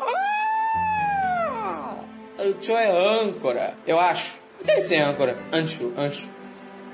[0.00, 1.96] Ah!
[2.40, 3.74] Ancho é âncora.
[3.86, 4.40] Eu acho.
[4.64, 5.38] Deve ser âncora.
[5.52, 6.30] Ancho, Ancho.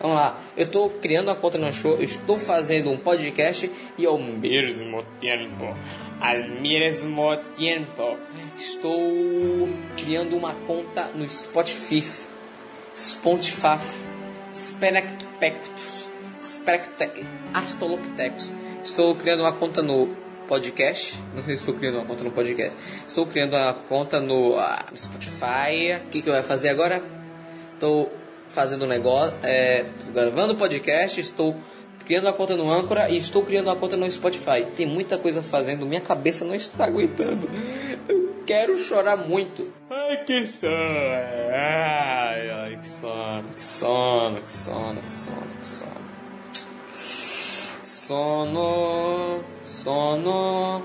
[0.00, 4.16] Vamos lá, eu estou criando uma conta no Ancho, estou fazendo um podcast e ao
[4.16, 5.76] mesmo tempo,
[6.20, 8.16] al mesmo tempo,
[8.56, 12.04] estou criando uma conta no Spotify,
[12.94, 13.78] Spotify,
[14.54, 16.08] Spenectpectus,
[17.52, 18.52] Astolopithecus.
[18.82, 20.08] Estou criando uma conta no
[20.46, 21.20] podcast.
[21.34, 22.78] Não estou criando uma conta no podcast.
[23.06, 25.96] Estou criando uma conta no uh, Spotify.
[26.04, 27.02] O que, que eu vou fazer agora?
[27.74, 28.10] Estou
[28.48, 31.54] fazendo negócio, é, gravando podcast, estou
[32.04, 34.66] criando uma conta no Anchor e estou criando uma conta no Spotify.
[34.74, 37.48] Tem muita coisa fazendo, minha cabeça não está aguentando.
[38.08, 39.70] Eu quero chorar muito.
[39.90, 40.72] Ai, que sono.
[40.72, 46.08] Ai, ai, que sono, que sono, que sono, que sono, que sono.
[47.84, 50.82] Sono, sono.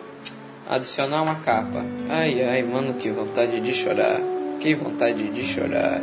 [0.68, 1.86] Adicionar uma capa.
[2.10, 4.22] Ai, ai, mano, que vontade de chorar.
[4.60, 6.02] Que vontade de chorar.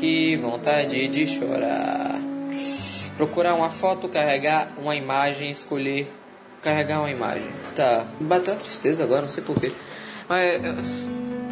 [0.00, 2.18] Que vontade de chorar.
[3.18, 6.10] Procurar uma foto, carregar uma imagem, escolher
[6.62, 7.46] carregar uma imagem.
[7.76, 9.72] Tá, bateu uma tristeza agora, não sei porquê.
[10.26, 10.86] Mas.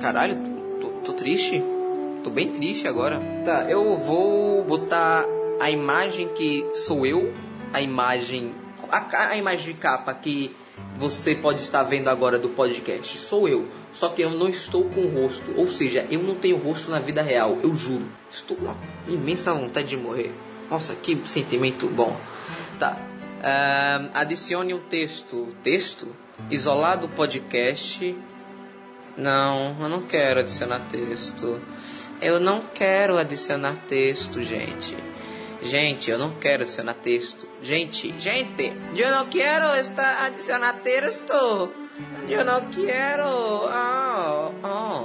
[0.00, 0.38] Caralho,
[0.80, 1.62] tô, tô triste?
[2.24, 3.20] Tô bem triste agora.
[3.44, 5.26] Tá, eu vou botar
[5.61, 7.34] a imagem que sou eu,
[7.70, 8.54] a imagem.
[8.90, 10.56] A, a imagem de capa que
[10.96, 13.18] você pode estar vendo agora do podcast.
[13.18, 13.64] Sou eu.
[13.92, 15.53] Só que eu não estou com o rosto.
[15.57, 17.57] Ou seja, eu não tenho rosto na vida real.
[17.62, 18.07] Eu juro.
[18.31, 20.33] Estou com uma imensa vontade de morrer.
[20.70, 22.16] Nossa, que sentimento bom.
[22.79, 22.98] Tá.
[23.38, 25.48] Uh, adicione um texto.
[25.62, 26.09] Texto?
[26.51, 28.16] Isolado podcast.
[29.16, 31.61] Não, eu não quero adicionar texto.
[32.20, 34.96] Eu não quero adicionar texto, gente.
[35.62, 37.48] Gente, eu não quero adicionar texto.
[37.61, 41.72] Gente, gente, eu não quero estar adicionar texto.
[42.28, 43.24] Eu não quero.
[43.24, 45.04] Oh, oh.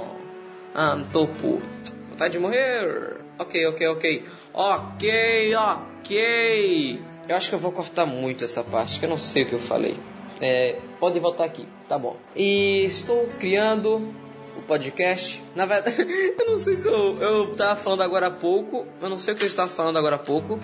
[0.74, 1.60] Ah, topo.
[2.10, 3.16] Vontade de morrer.
[3.38, 4.24] Ok, ok, ok.
[4.52, 7.00] Ok, ok.
[7.28, 9.54] Eu acho que eu vou cortar muito essa parte, que eu não sei o que
[9.54, 9.98] eu falei.
[10.40, 12.16] É, pode voltar aqui, tá bom.
[12.36, 14.14] E estou criando
[14.56, 15.42] o podcast.
[15.54, 15.96] Na verdade,
[16.38, 19.36] eu não sei se eu, eu tava falando agora há pouco, eu não sei o
[19.36, 20.60] que eu estava falando agora há pouco,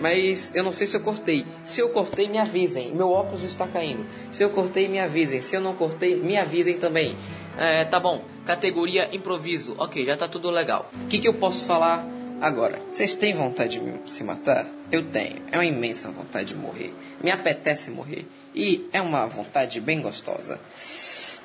[0.00, 1.44] mas eu não sei se eu cortei.
[1.62, 2.92] Se eu cortei, me avisem.
[2.94, 4.04] Meu óculos está caindo.
[4.32, 5.42] Se eu cortei, me avisem.
[5.42, 7.16] Se eu não cortei, me avisem também.
[7.58, 9.74] É, tá bom, categoria improviso.
[9.78, 10.88] Ok, já tá tudo legal.
[11.04, 12.06] O que, que eu posso falar
[12.40, 12.80] agora?
[12.90, 14.66] Vocês têm vontade de se matar?
[14.90, 15.42] Eu tenho.
[15.52, 16.94] É uma imensa vontade de morrer.
[17.22, 18.26] Me apetece morrer.
[18.54, 20.58] E é uma vontade bem gostosa.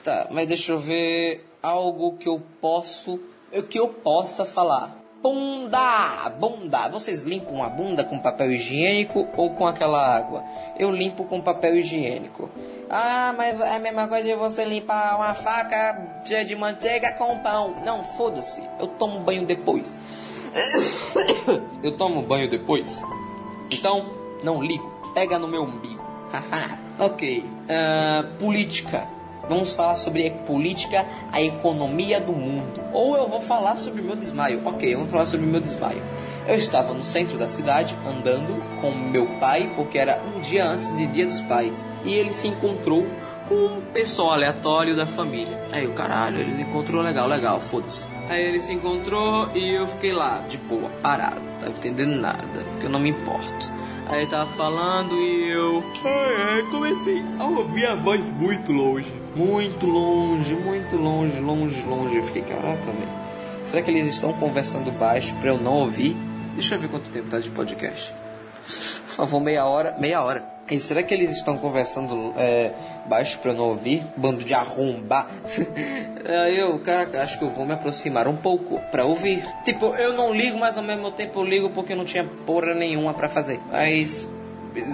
[0.04, 3.20] Tá, mas deixa eu ver algo que eu posso,
[3.70, 5.05] que eu possa falar.
[5.26, 6.88] Bunda, bunda.
[6.88, 10.44] Vocês limpam a bunda com papel higiênico ou com aquela água?
[10.78, 12.48] Eu limpo com papel higiênico.
[12.88, 17.76] Ah, mas é a mesma coisa de você limpar uma faca de manteiga com pão.
[17.84, 18.62] Não, foda-se.
[18.80, 19.98] Eu tomo banho depois.
[21.82, 23.02] Eu tomo banho depois.
[23.72, 24.12] Então,
[24.44, 24.94] não ligo.
[25.16, 26.06] Pega no meu umbigo.
[27.00, 27.40] ok.
[27.40, 29.08] Uh, política.
[29.48, 32.82] Vamos falar sobre política, a economia do mundo.
[32.92, 34.62] Ou eu vou falar sobre meu desmaio.
[34.66, 36.02] Ok, eu vou falar sobre meu desmaio.
[36.48, 40.96] Eu estava no centro da cidade andando com meu pai, porque era um dia antes
[40.96, 41.86] de Dia dos Pais.
[42.04, 43.06] E ele se encontrou
[43.48, 45.64] com um pessoal aleatório da família.
[45.72, 48.08] Aí o caralho, ele se encontrou legal, legal, foda-se.
[48.30, 52.88] Aí ele se encontrou e eu fiquei lá, de boa, parado, não entendendo nada, porque
[52.88, 53.72] eu não me importo.
[54.08, 59.12] Aí ele tava falando e eu ai, ai, comecei a ouvir a voz muito longe.
[59.36, 62.16] Muito longe, muito longe, longe, longe.
[62.18, 63.10] Eu fiquei, caraca, velho.
[63.64, 66.16] Será que eles estão conversando baixo pra eu não ouvir?
[66.54, 68.14] Deixa eu ver quanto tempo tá de podcast.
[69.08, 69.96] Por favor, meia hora.
[70.00, 70.55] Meia hora.
[70.70, 72.74] E será que eles estão conversando é,
[73.08, 74.04] baixo pra eu não ouvir?
[74.18, 75.28] Bando de arrombar.
[76.26, 79.46] Aí eu, cara, acho que eu vou me aproximar um pouco pra ouvir.
[79.64, 83.14] Tipo, eu não ligo, mas ao mesmo tempo eu ligo porque não tinha porra nenhuma
[83.14, 83.60] pra fazer.
[83.72, 84.28] Mas.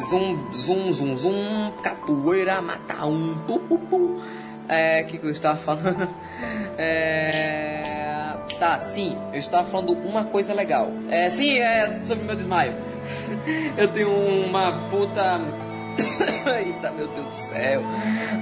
[0.09, 1.71] Zum, zum, zum, zum.
[1.81, 3.37] Capoeira, mata um.
[3.47, 4.21] Pu, pu, pu.
[4.67, 5.03] É.
[5.03, 6.09] O que, que eu estava falando?
[6.77, 8.01] é.
[8.59, 10.91] Tá, sim, eu estava falando uma coisa legal.
[11.09, 12.75] É, sim, é sobre meu desmaio.
[13.77, 15.41] eu tenho uma puta.
[16.57, 17.81] Eita, meu Deus do céu.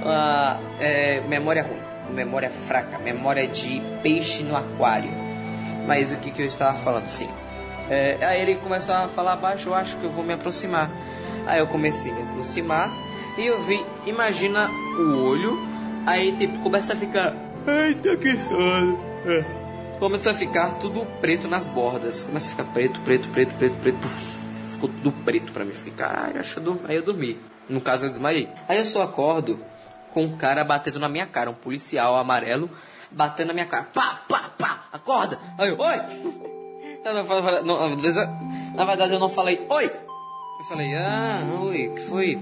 [0.02, 1.80] Uma, é, memória ruim,
[2.12, 5.10] memória fraca, memória de peixe no aquário.
[5.86, 7.06] Mas o que, que eu estava falando?
[7.06, 7.28] Sim.
[7.88, 10.90] É, aí ele começou a falar baixo, eu acho que eu vou me aproximar.
[11.46, 12.92] Aí eu comecei a me aproximar
[13.36, 15.58] e eu vi, imagina o olho,
[16.06, 17.34] aí tipo começa a ficar.
[17.66, 18.98] Eita que sono.
[19.26, 19.44] É.
[19.98, 22.22] Começa a ficar tudo preto nas bordas.
[22.22, 24.08] Começa a ficar preto, preto, preto, preto, preto.
[24.80, 25.74] Ficou tudo preto pra mim.
[25.74, 27.38] Fiquei, caralho, acho eu Aí eu dormi.
[27.68, 28.48] No caso, eu desmaiei.
[28.66, 29.60] Aí eu só acordo
[30.12, 32.70] com um cara batendo na minha cara, um policial amarelo
[33.10, 33.84] batendo na minha cara.
[33.92, 35.38] Pá, pá, pá, acorda!
[35.58, 35.96] Aí eu, oi!
[38.74, 39.84] na verdade, eu não falei, oi!
[40.58, 42.38] Eu falei, ah, oi, que foi?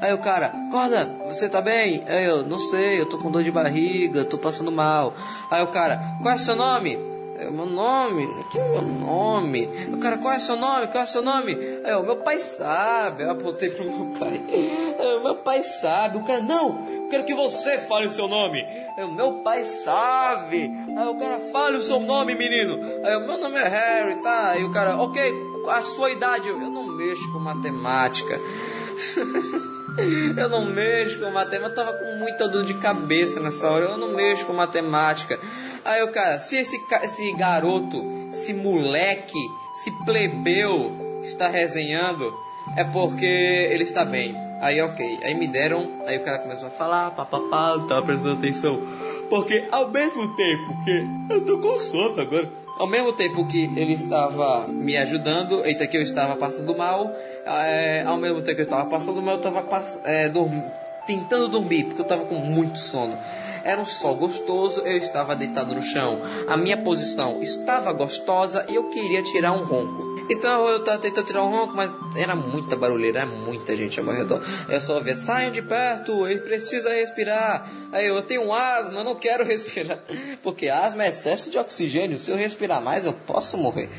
[0.00, 2.04] Aí o cara, acorda, você tá bem?
[2.06, 5.14] Aí eu, não sei, eu tô com dor de barriga, tô passando mal.
[5.50, 7.11] Aí o cara, qual é o seu nome?
[7.42, 8.44] É meu nome?
[8.52, 9.68] Que é meu nome?
[9.92, 10.86] O cara, qual é seu nome?
[10.86, 11.58] Qual é seu nome?
[11.82, 13.24] Aí, o meu pai sabe.
[13.24, 14.40] Eu apontei pro meu pai.
[14.48, 16.18] Aí, o meu pai sabe.
[16.18, 18.64] O cara, não, eu quero que você fale o seu nome.
[18.96, 20.70] Aí, o meu pai sabe.
[20.96, 22.78] Aí o cara, fale o seu nome, menino.
[23.04, 24.50] Aí, o meu nome é Harry, tá?
[24.50, 25.34] Aí o cara, ok,
[25.68, 26.48] a sua idade.
[26.48, 28.38] Eu não mexo com matemática.
[29.98, 31.66] eu não mexo com matemática.
[31.66, 33.86] Eu tava com muita dor de cabeça nessa hora.
[33.86, 35.40] Eu não mexo com matemática.
[35.84, 39.38] Aí o cara, se esse, esse garoto, esse moleque,
[39.74, 42.32] esse plebeu está resenhando,
[42.76, 44.36] é porque ele está bem.
[44.60, 48.38] Aí ok, aí me deram, aí o cara começou a falar, papapá, não tava prestando
[48.38, 48.80] atenção.
[49.28, 53.94] Porque ao mesmo tempo que eu tô com sono agora, ao mesmo tempo que ele
[53.94, 57.12] estava me ajudando, eita que eu estava passando mal,
[57.44, 60.62] é, ao mesmo tempo que eu estava passando mal, eu estava é, dorm
[61.06, 63.18] tentando dormir, porque eu estava com muito sono.
[63.64, 66.20] Era um sol gostoso, eu estava deitado no chão.
[66.48, 70.12] A minha posição estava gostosa e eu queria tirar um ronco.
[70.30, 74.06] Então eu estava tentando tirar um ronco, mas era muita barulheira, era muita gente ao
[74.06, 74.42] meu redor.
[74.68, 77.68] Eu só ouvia, saiam de perto, ele precisa respirar.
[77.90, 80.00] Aí eu tenho asma, eu não quero respirar.
[80.42, 83.90] Porque asma é excesso de oxigênio, se eu respirar mais eu posso morrer.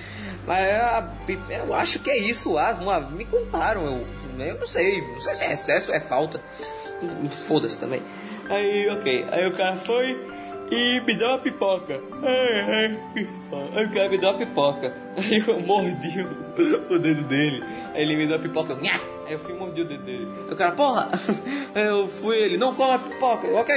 [0.45, 0.65] Mas
[1.27, 2.99] eu, eu acho que é isso, asma.
[2.99, 6.41] Me contaram, eu, eu não sei, não sei se é excesso ou é falta.
[7.47, 8.01] Foda-se também.
[8.49, 9.27] Aí, ok.
[9.31, 10.17] Aí o cara foi
[10.71, 12.01] e me deu uma pipoca.
[13.75, 14.95] Aí o cara me deu uma pipoca.
[15.15, 16.25] Aí eu mordi
[16.89, 17.63] o, dedo dele.
[17.93, 18.77] Aí ele me deu a pipoca.
[19.25, 20.27] Aí eu fui morder o dedo dele.
[20.47, 21.11] Aí o cara, porra!
[21.75, 23.47] Aí eu fui ele, não come a pipoca.
[23.47, 23.75] Eu, ok.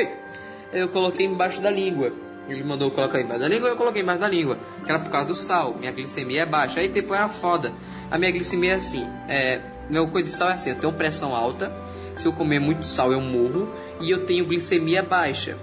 [0.73, 2.13] Aí eu coloquei embaixo da língua.
[2.49, 4.59] Ele mandou colocar embaixo da língua, eu coloquei embaixo da língua.
[4.85, 5.75] Que era por causa do sal.
[5.75, 6.81] Minha glicemia é baixa.
[6.81, 7.73] Aí tipo, é uma foda.
[8.11, 9.07] A minha glicemia é assim.
[9.29, 11.73] É, meu coisa de sal é assim, eu tenho pressão alta
[12.17, 13.69] Se eu comer muito sal, eu morro.
[14.01, 15.57] E eu tenho glicemia baixa.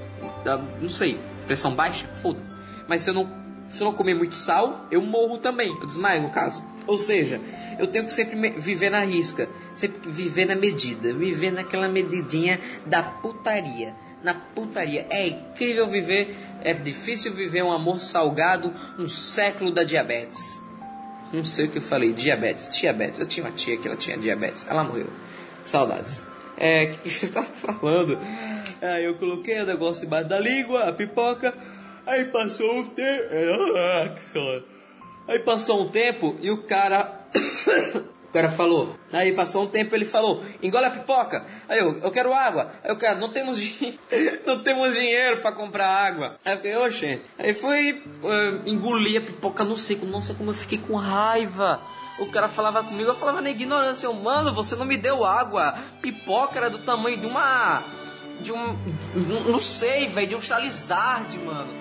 [0.46, 2.08] Ah, Não sei, pressão baixa?
[2.22, 2.56] Foda-se.
[2.88, 5.76] Mas se eu não se eu não comer muito sal, eu morro também.
[5.82, 6.64] Eu desmaio, no caso.
[6.86, 7.42] Ou seja,
[7.80, 9.50] eu tenho que sempre viver na risca.
[9.74, 11.12] Sempre viver na medida.
[11.12, 13.96] Viver naquela medidinha da putaria.
[14.24, 15.08] Na putaria.
[15.10, 16.38] É incrível viver.
[16.62, 20.60] É difícil viver um amor salgado no século da diabetes.
[21.32, 22.14] Não sei o que eu falei.
[22.14, 22.70] Diabetes.
[22.70, 23.20] Diabetes.
[23.22, 24.68] Eu tinha uma tia que ela tinha diabetes.
[24.70, 25.08] Ela morreu.
[25.66, 26.22] Saudades.
[26.58, 28.18] É, o que que eu estava falando?
[28.82, 31.54] Aí eu coloquei o negócio embaixo da língua, a pipoca.
[32.06, 33.30] Aí passou um tempo.
[35.28, 37.22] Aí passou um tempo e o cara.
[38.34, 38.96] cara falou.
[39.12, 41.46] Aí passou um tempo ele falou: engole a pipoca.
[41.70, 42.72] Aí eu, eu quero água.
[42.84, 43.98] Aí o cara, não temos, din-
[44.46, 46.36] não temos dinheiro pra comprar água.
[46.44, 47.22] Aí eu fiquei, oxe.
[47.38, 50.06] Aí fui eh, engolir a pipoca no seco.
[50.06, 51.80] Nossa, como eu fiquei com raiva.
[52.20, 55.74] O cara falava comigo, eu falava na ignorância, eu, mano, você não me deu água.
[56.02, 57.84] Pipoca era do tamanho de uma.
[58.42, 58.78] De um.
[59.48, 61.74] Não sei, velho, de um Charizard, mano.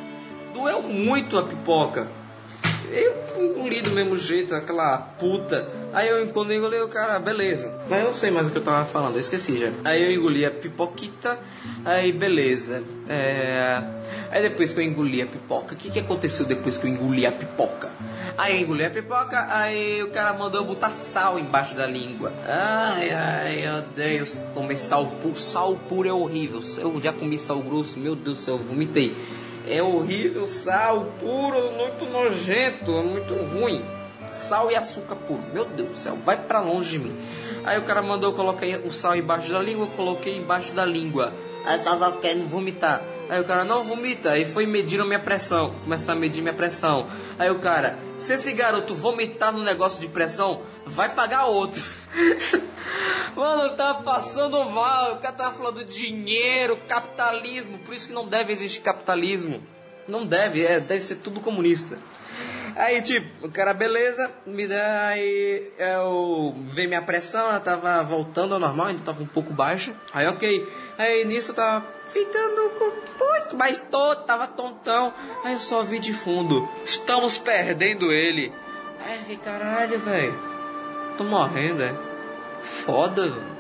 [0.55, 2.09] Doeu muito a pipoca.
[2.91, 5.69] Eu engoli do mesmo jeito, aquela puta.
[5.93, 7.73] Aí eu quando eu engoli o cara, beleza.
[7.89, 9.71] Mas eu não sei mais o que eu tava falando, eu esqueci já.
[9.85, 11.39] Aí eu engoli a pipoquita,
[11.85, 12.83] aí beleza.
[13.09, 13.83] É...
[14.31, 17.27] Aí depois que eu engoli a pipoca, o que, que aconteceu depois que eu engoli
[17.27, 17.91] a pipoca?
[18.37, 22.33] Aí eu engoli a pipoca, aí o cara mandou eu botar sal embaixo da língua.
[22.47, 25.37] Ai, ai, eu odeio comer sal puro.
[25.37, 26.61] Sal puro é horrível.
[26.79, 29.15] Eu já comi sal grosso, meu Deus do céu, eu vomitei.
[29.67, 33.85] É horrível, sal puro, muito nojento, é muito ruim.
[34.31, 37.17] Sal e açúcar puro, meu Deus do céu, vai pra longe de mim.
[37.65, 41.33] Aí o cara mandou eu colocar o sal embaixo da língua, coloquei embaixo da língua.
[41.65, 43.03] Aí eu tava querendo vomitar.
[43.29, 44.33] Aí o cara, não vomita.
[44.33, 45.75] Aí foi medir a minha pressão.
[45.85, 47.07] Começa a medir minha pressão.
[47.39, 51.83] Aí o cara, se esse garoto vomitar no negócio de pressão, vai pagar outro.
[53.35, 55.15] Mano, tava passando mal.
[55.15, 57.79] O cara tava falando de dinheiro, capitalismo.
[57.79, 59.63] Por isso que não deve existir capitalismo.
[60.07, 61.99] Não deve, é, deve ser tudo comunista.
[62.75, 68.55] Aí, tipo, o cara, beleza, me dá aí, eu veio minha pressão, ela tava voltando
[68.55, 69.95] ao normal, ainda tava um pouco baixa.
[70.13, 70.67] Aí, ok.
[70.97, 75.13] Aí, nisso, eu tava ficando com muito mais todo, tava tontão.
[75.45, 78.53] Aí, eu só vi de fundo, estamos perdendo ele.
[79.21, 80.52] Fiquei, caralho, velho,
[81.17, 81.95] tô morrendo, é.
[82.85, 83.53] Foda, velho.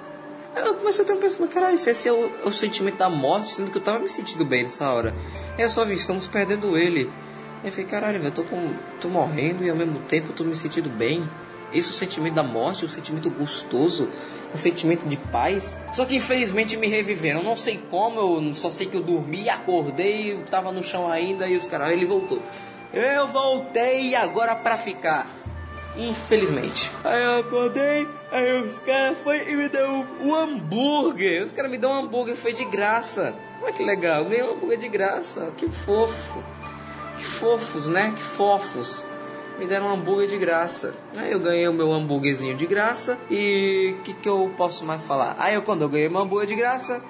[0.54, 3.52] Eu comecei a ter um pensamento, caralho, se esse é o, o sentimento da morte,
[3.52, 5.14] sendo que eu tava me sentindo bem nessa hora.
[5.56, 7.10] Aí eu só vi, estamos perdendo ele.
[7.62, 10.44] Aí eu falei, caralho, velho, tô, com, tô morrendo e ao mesmo tempo eu tô
[10.44, 11.26] me sentindo bem.
[11.72, 14.10] Esse é o sentimento da morte, o sentimento gostoso,
[14.52, 15.80] o sentimento de paz.
[15.94, 17.42] Só que infelizmente me reviveram.
[17.42, 21.48] Não sei como, eu só sei que eu dormi, acordei, eu tava no chão ainda
[21.48, 22.42] e os caras, ele voltou.
[22.92, 25.41] Eu voltei agora pra ficar.
[25.96, 26.90] Infelizmente.
[27.04, 31.42] Aí eu acordei, aí os caras foi e me deu um hambúrguer.
[31.42, 33.34] Os caras me deu um hambúrguer, foi de graça.
[33.62, 35.52] Olha que legal, ganhei um hambúrguer de graça.
[35.56, 36.42] Que fofo.
[37.18, 38.12] Que fofos, né?
[38.16, 39.04] Que fofos.
[39.58, 40.94] Me deram um hambúrguer de graça.
[41.14, 43.18] Aí eu ganhei o meu hambúrguerzinho de graça.
[43.30, 45.36] E o que, que eu posso mais falar?
[45.38, 47.02] Aí eu, quando eu ganhei meu hambúrguer de graça,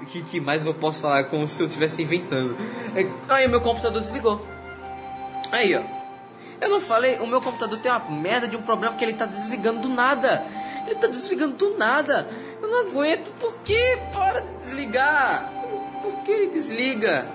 [0.00, 1.24] o que, que mais eu posso falar?
[1.24, 2.56] Como se eu estivesse inventando.
[3.28, 4.40] Aí o meu computador desligou.
[5.52, 5.99] Aí, ó.
[6.60, 9.26] Eu não falei, o meu computador tem uma merda de um problema que ele tá
[9.26, 10.44] desligando do nada.
[10.86, 12.28] Ele tá desligando do nada.
[12.60, 13.30] Eu não aguento.
[13.40, 15.50] Por que para de desligar?
[16.02, 17.26] Por que ele desliga?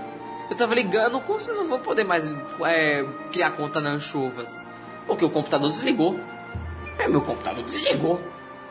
[0.50, 2.30] Eu tava ligando, como se eu não vou poder mais
[2.64, 4.62] é, criar conta na Anchovas?
[5.08, 6.20] Porque o computador desligou.
[7.00, 8.22] É, meu computador desligou.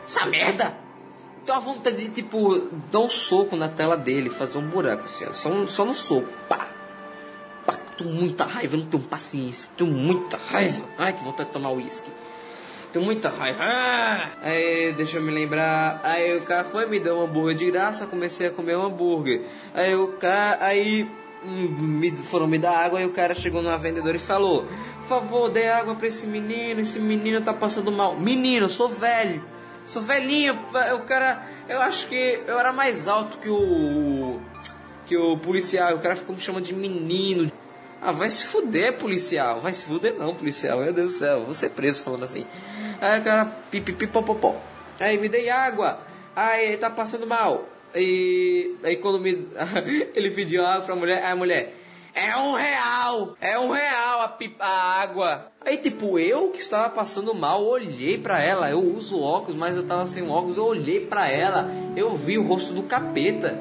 [0.07, 0.75] Essa merda!
[1.43, 5.25] Então a vontade de, tipo, dar um soco na tela dele, fazer um buraco, assim,
[5.33, 6.27] só, um- só no soco.
[6.49, 6.67] Pá!
[7.97, 10.85] Tô muita raiva, não tenho paciência, tenho muita raiva.
[10.97, 12.09] Ai, que vontade de tomar uísque.
[12.91, 13.59] Tenho muita raiva.
[13.61, 14.31] Ah!
[14.41, 16.01] Aí, deixa eu me lembrar.
[16.03, 19.43] Aí o cara foi, me deu um hambúrguer de graça, comecei a comer um hambúrguer.
[19.73, 21.09] Aí o cara, aí
[21.43, 24.65] hum, me, foram me dar água, aí o cara chegou numa vendedora e falou:
[25.01, 28.17] Por favor, dê água pra esse menino, esse menino tá passando mal.
[28.17, 29.41] Menino, eu sou velho.
[29.85, 30.57] Sou velhinho,
[30.95, 34.39] o cara, eu acho que eu era mais alto que o
[35.05, 37.51] que o policial, o cara ficou me chamando de menino.
[38.05, 39.61] Ah, vai se fuder, policial.
[39.61, 40.79] Vai se fuder não, policial.
[40.79, 42.45] Meu Deus do céu, vou ser preso falando assim.
[43.01, 44.55] Aí o cara, pipipi, popopó.
[44.99, 45.99] Aí me dei água.
[46.35, 47.67] Aí ele tá passando mal.
[47.95, 49.47] E aí quando me.
[50.13, 51.73] ele pediu água pra mulher, aí a mulher.
[52.13, 53.35] É um real!
[53.41, 55.51] É um real a, pi- a água!
[55.59, 58.69] Aí, tipo, eu que estava passando mal, olhei pra ela.
[58.69, 60.55] Eu uso óculos, mas eu tava sem óculos.
[60.55, 63.59] Eu olhei pra ela, eu vi o rosto do capeta.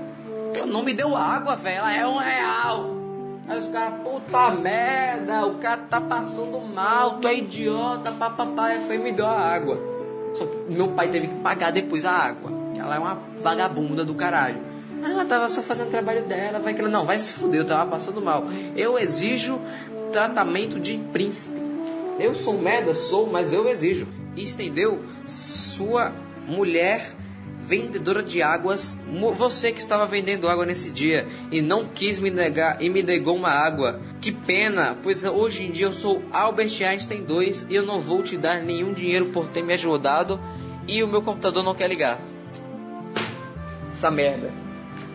[0.55, 1.79] Eu não me deu água, velho.
[1.79, 3.04] Ela é um real.
[3.47, 8.67] Aí os caras, puta merda, o cara tá passando mal, tu é idiota, papapá.
[8.67, 9.79] Aí foi me deu a água.
[10.35, 12.51] Só que meu pai teve que pagar depois a água.
[12.77, 14.59] ela é uma vagabunda do caralho.
[15.01, 17.61] Mas ela tava só fazendo o trabalho dela, vai que ela, não, vai se fuder,
[17.61, 18.45] eu tava passando mal.
[18.75, 19.61] Eu exijo
[20.11, 21.55] tratamento de príncipe.
[22.19, 24.07] Eu sou merda, sou, mas eu exijo.
[24.37, 26.13] Estendeu sua
[26.47, 27.15] mulher
[27.67, 28.99] vendedora de águas,
[29.35, 33.37] você que estava vendendo água nesse dia e não quis me negar e me negou
[33.37, 34.01] uma água.
[34.21, 38.23] Que pena, pois hoje em dia eu sou Albert Einstein 2 e eu não vou
[38.23, 40.39] te dar nenhum dinheiro por ter me ajudado
[40.87, 42.21] e o meu computador não quer ligar.
[43.93, 44.53] Essa merda.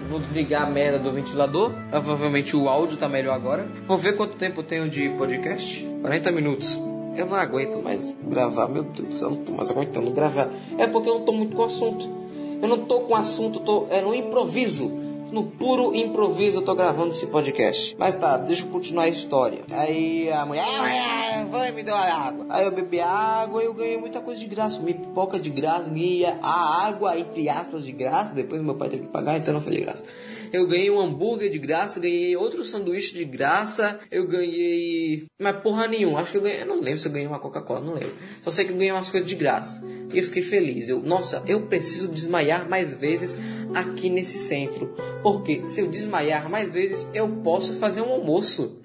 [0.09, 1.71] Vou desligar a merda do ventilador.
[1.91, 3.67] Provavelmente o áudio tá melhor agora.
[3.85, 5.85] Vou ver quanto tempo tenho de podcast.
[6.01, 6.79] 40 minutos.
[7.15, 10.49] Eu não aguento mais gravar, meu Deus do céu, eu não tô mais aguentando gravar.
[10.77, 12.09] É porque eu não tô muito com assunto.
[12.61, 14.89] Eu não tô com assunto, tô é no improviso.
[15.31, 17.95] No puro improviso eu tô gravando esse podcast.
[17.99, 19.59] Mas tá, deixa eu continuar a história.
[19.71, 20.65] Aí a mulher,
[21.51, 22.45] vai me dar água.
[22.49, 24.81] Aí eu bebi água e eu ganhei muita coisa de graça.
[24.81, 28.33] Me pipoca de graça, ganhei a água, entre aspas, de graça.
[28.33, 30.03] Depois meu pai teve que pagar, então não foi de graça.
[30.51, 35.27] Eu ganhei um hambúrguer de graça, ganhei outro sanduíche de graça, eu ganhei.
[35.39, 36.61] Mas porra nenhuma, acho que eu ganhei.
[36.61, 38.15] Eu não lembro se eu ganhei uma Coca-Cola, não lembro.
[38.41, 39.85] Só sei que eu ganhei umas coisas de graça.
[40.11, 40.89] E eu fiquei feliz.
[40.89, 43.37] Eu, nossa, eu preciso desmaiar mais vezes
[43.75, 44.95] aqui nesse centro.
[45.21, 48.79] Porque se eu desmaiar mais vezes, eu posso fazer um almoço.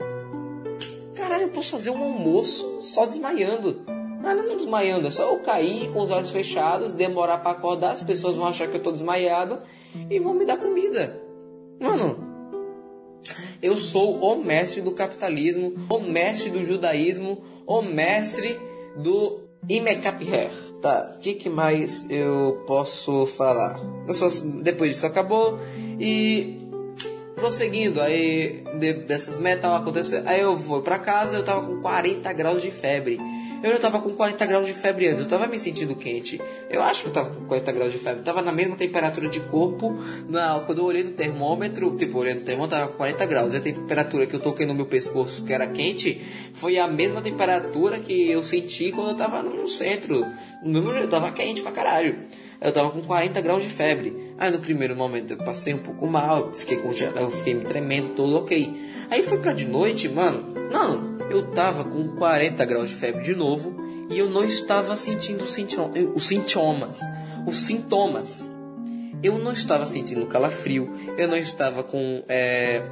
[1.15, 3.83] Caralho, eu posso fazer um almoço só desmaiando.
[4.23, 8.03] Mas não desmaiando, é só eu cair com os olhos fechados, demorar para acordar, as
[8.03, 9.59] pessoas vão achar que eu tô desmaiado
[10.09, 11.24] e vão me dar comida.
[11.81, 12.35] Mano,
[13.62, 18.59] eu sou o mestre do capitalismo, o mestre do judaísmo, o mestre
[18.97, 20.51] do Imecap Hair.
[20.81, 23.81] Tá, o que, que mais eu posso falar?
[24.07, 24.29] Eu só,
[24.62, 25.59] depois disso acabou
[25.99, 26.59] e
[27.35, 32.33] prosseguindo, aí de, dessas metas acontecendo, aí eu vou pra casa, eu tava com 40
[32.35, 33.18] graus de febre.
[33.63, 36.41] Eu já tava com 40 graus de febre antes, eu tava me sentindo quente.
[36.69, 39.29] Eu acho que eu tava com 40 graus de febre, eu tava na mesma temperatura
[39.29, 39.99] de corpo.
[40.29, 43.55] Na, quando eu olhei no termômetro, tipo, olhei no termômetro, tava com 40 graus.
[43.55, 46.21] E a temperatura que eu toquei no meu pescoço, que era quente,
[46.55, 50.27] foi a mesma temperatura que eu senti quando eu tava no centro.
[50.63, 52.19] No mesmo eu tava quente pra caralho.
[52.61, 54.33] Eu tava com 40 graus de febre.
[54.39, 58.15] Aí no primeiro momento eu passei um pouco mal, fiquei congelado, eu fiquei me tremendo
[58.15, 58.75] todo, ok.
[59.11, 60.55] Aí foi pra de noite, mano.
[60.71, 63.75] Não, eu tava com 40 graus de febre de novo
[64.11, 67.01] e eu não estava sentindo os sintomas.
[67.47, 68.51] Os sintomas.
[69.22, 72.83] Eu não estava sentindo calafrio, eu não estava com é,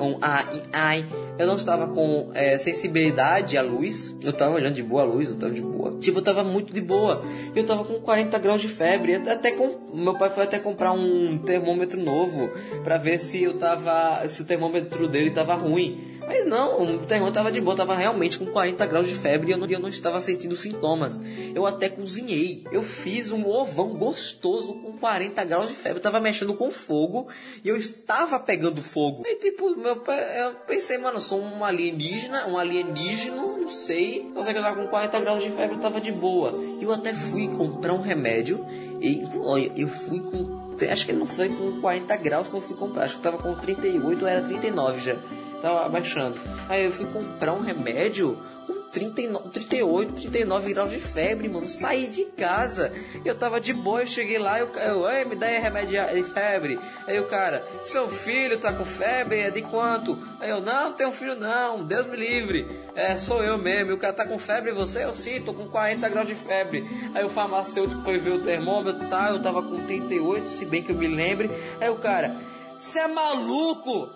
[0.00, 1.06] um ai, ai,
[1.38, 5.28] eu não estava com é, sensibilidade à luz, eu estava olhando de boa a luz,
[5.28, 5.98] eu estava de boa.
[6.00, 7.22] Tipo, eu estava muito de boa.
[7.54, 11.36] Eu estava com 40 graus de febre, até com meu pai foi até comprar um
[11.38, 12.50] termômetro novo
[12.82, 16.15] para ver se eu tava, se o termômetro dele estava ruim.
[16.26, 19.52] Mas não, o termômetro estava de boa, tava realmente com 40 graus de febre e
[19.52, 21.20] eu não, eu não estava sentindo sintomas.
[21.54, 22.64] Eu até cozinhei.
[22.72, 25.98] Eu fiz um ovão gostoso com 40 graus de febre.
[25.98, 27.28] Eu tava mexendo com fogo
[27.62, 29.22] e eu estava pegando fogo.
[29.24, 34.28] Aí tipo, meu eu pensei, mano, sou um alienígena, um alienígena, não sei.
[34.34, 36.52] Só sei que eu tava com 40 graus de febre, tava de boa.
[36.80, 38.66] Eu até fui comprar um remédio
[39.00, 42.76] e olha, eu fui com acho que não foi com 40 graus que eu fui
[42.76, 45.16] comprar, acho que eu tava com 38 ou era 39 já
[45.66, 46.40] tava abaixando.
[46.68, 51.68] Aí eu fui comprar um remédio com 39, 38, 39 graus de febre, mano.
[51.68, 52.92] Saí de casa.
[53.24, 56.22] Eu tava de boa, eu cheguei lá, eu, eu Ei, me dá aí remédio de
[56.22, 56.78] febre.
[57.06, 60.16] Aí o cara, seu filho tá com febre, é de quanto?
[60.40, 62.66] Aí eu, não, tenho filho não, Deus me livre.
[62.94, 63.90] É, sou eu mesmo.
[63.90, 65.04] E o cara tá com febre, você?
[65.04, 66.86] Eu sim, tô com 40 graus de febre.
[67.12, 69.30] Aí o farmacêutico foi ver o termômetro, tá?
[69.30, 71.50] Eu tava com 38, se bem que eu me lembre.
[71.80, 72.36] Aí o cara,
[72.78, 74.10] você é maluco?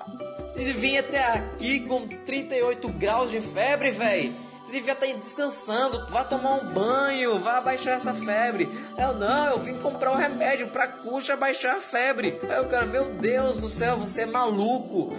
[0.55, 4.51] Você vim até aqui com 38 graus de febre, velho.
[4.71, 8.69] Você devia estar tá descansando, vá tomar um banho, vá abaixar essa febre.
[8.97, 12.39] Eu não, eu vim comprar um remédio pra cuxa baixar a febre.
[12.49, 15.13] Aí o cara, meu Deus do céu, você é maluco.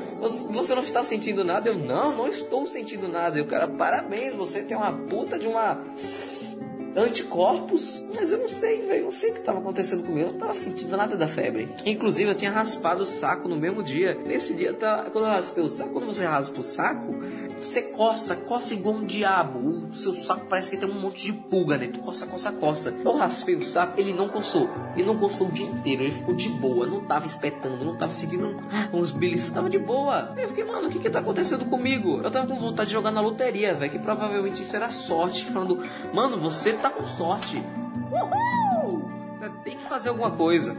[0.52, 1.68] Você não está sentindo nada?
[1.68, 3.38] Eu não, não estou sentindo nada.
[3.38, 5.84] E o cara, parabéns, você tem uma puta de uma
[6.96, 10.40] anticorpos, mas eu não sei, velho, não sei o que estava acontecendo comigo, eu não
[10.40, 11.70] tava sentindo nada da febre.
[11.86, 14.18] Inclusive, eu tinha raspado o saco no mesmo dia.
[14.26, 17.16] Nesse dia, tá, quando eu raspei o saco, quando você raspa o saco,
[17.62, 19.88] você coça, coça igual um diabo.
[19.90, 21.88] O seu saco parece que tem um monte de pulga, né?
[21.88, 22.94] Tu coça, coça, coça.
[23.04, 24.70] Eu raspei o saco, ele não coçou.
[24.96, 28.14] Ele não coçou o dia inteiro, ele ficou de boa, não tava espetando, não tava
[28.14, 28.58] seguindo
[28.92, 30.34] uns bilis, tava de boa.
[30.38, 32.20] Eu fiquei, mano, o que que tá acontecendo comigo?
[32.24, 35.82] Eu tava com vontade de jogar na loteria, velho, que provavelmente isso era sorte, falando,
[36.14, 37.64] mano, você tá com sorte.
[38.12, 39.10] Uhul!
[39.64, 40.76] Tem que fazer alguma coisa.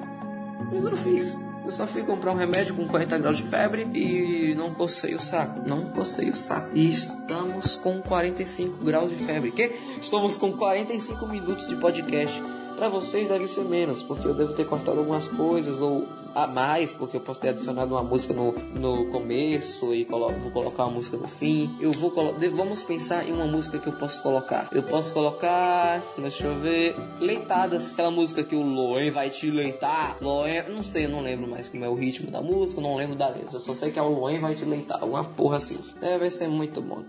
[0.71, 1.37] Mas eu não fiz.
[1.65, 5.21] Eu só fui comprar um remédio com 40 graus de febre e não cocei o
[5.21, 5.61] saco.
[5.67, 6.71] Não cocei o saco.
[6.75, 9.53] E estamos com 45 graus de febre.
[9.53, 9.73] Que?
[10.01, 12.43] Estamos com 45 minutos de podcast.
[12.75, 16.93] Para vocês deve ser menos, porque eu devo ter cortado algumas coisas ou a mais,
[16.93, 20.93] porque eu posso ter adicionado uma música no, no começo e colo vou colocar uma
[20.93, 21.77] música no fim.
[21.81, 22.13] Eu vou
[22.55, 24.69] vamos pensar em uma música que eu posso colocar.
[24.73, 30.19] Eu posso colocar, deixa eu ver, Leitadas, aquela música que o Loen vai te leitar.
[30.21, 33.17] Loen, não sei, eu não lembro mais como é o ritmo da música, não lembro
[33.17, 33.57] da letra.
[33.57, 35.79] Eu só sei que é o Loen vai te leitar, uma porra assim.
[36.01, 37.03] Deve ser muito bom.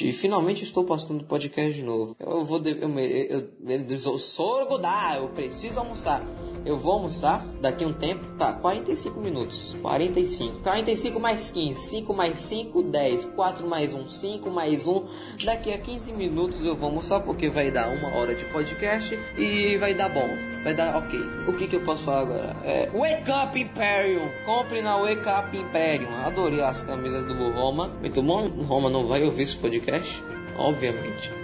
[0.00, 2.16] E finalmente estou postando podcast de novo.
[2.18, 6.22] Eu vou, eu, eu, eu, o sorgo dá, eu preciso almoçar.
[6.64, 8.24] Eu vou almoçar daqui um tempo.
[8.38, 9.76] Tá, 45 minutos.
[9.82, 10.58] 45.
[10.60, 11.80] 45 mais 15.
[11.80, 13.26] 5 mais 5, 10.
[13.26, 15.04] 4 mais 1, 5 mais 1.
[15.44, 19.76] Daqui a 15 minutos eu vou almoçar porque vai dar uma hora de podcast e
[19.76, 20.28] vai dar bom.
[20.62, 21.18] Vai dar ok.
[21.48, 22.56] O que, que eu posso falar agora?
[22.64, 24.28] É, Wake Up Imperium.
[24.44, 26.14] Compre na Wake Up Imperium.
[26.24, 27.88] Adorei as camisas do Roma.
[28.00, 28.48] Muito bom.
[28.48, 30.22] Roma não vai ouvir esse podcast?
[30.56, 31.41] Obviamente.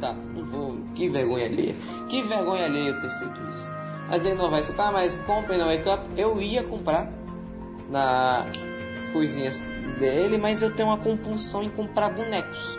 [0.00, 0.76] Tá, não vou.
[0.94, 1.74] Que vergonha alheia.
[2.08, 3.70] Que vergonha alheia eu ter feito isso.
[4.08, 6.02] Mas ele não vai escutar, mas compre na Wake Up.
[6.16, 7.10] Eu ia comprar
[7.88, 8.46] na
[9.12, 9.58] coisinhas
[9.98, 12.78] dele, mas eu tenho uma compulsão em comprar bonecos.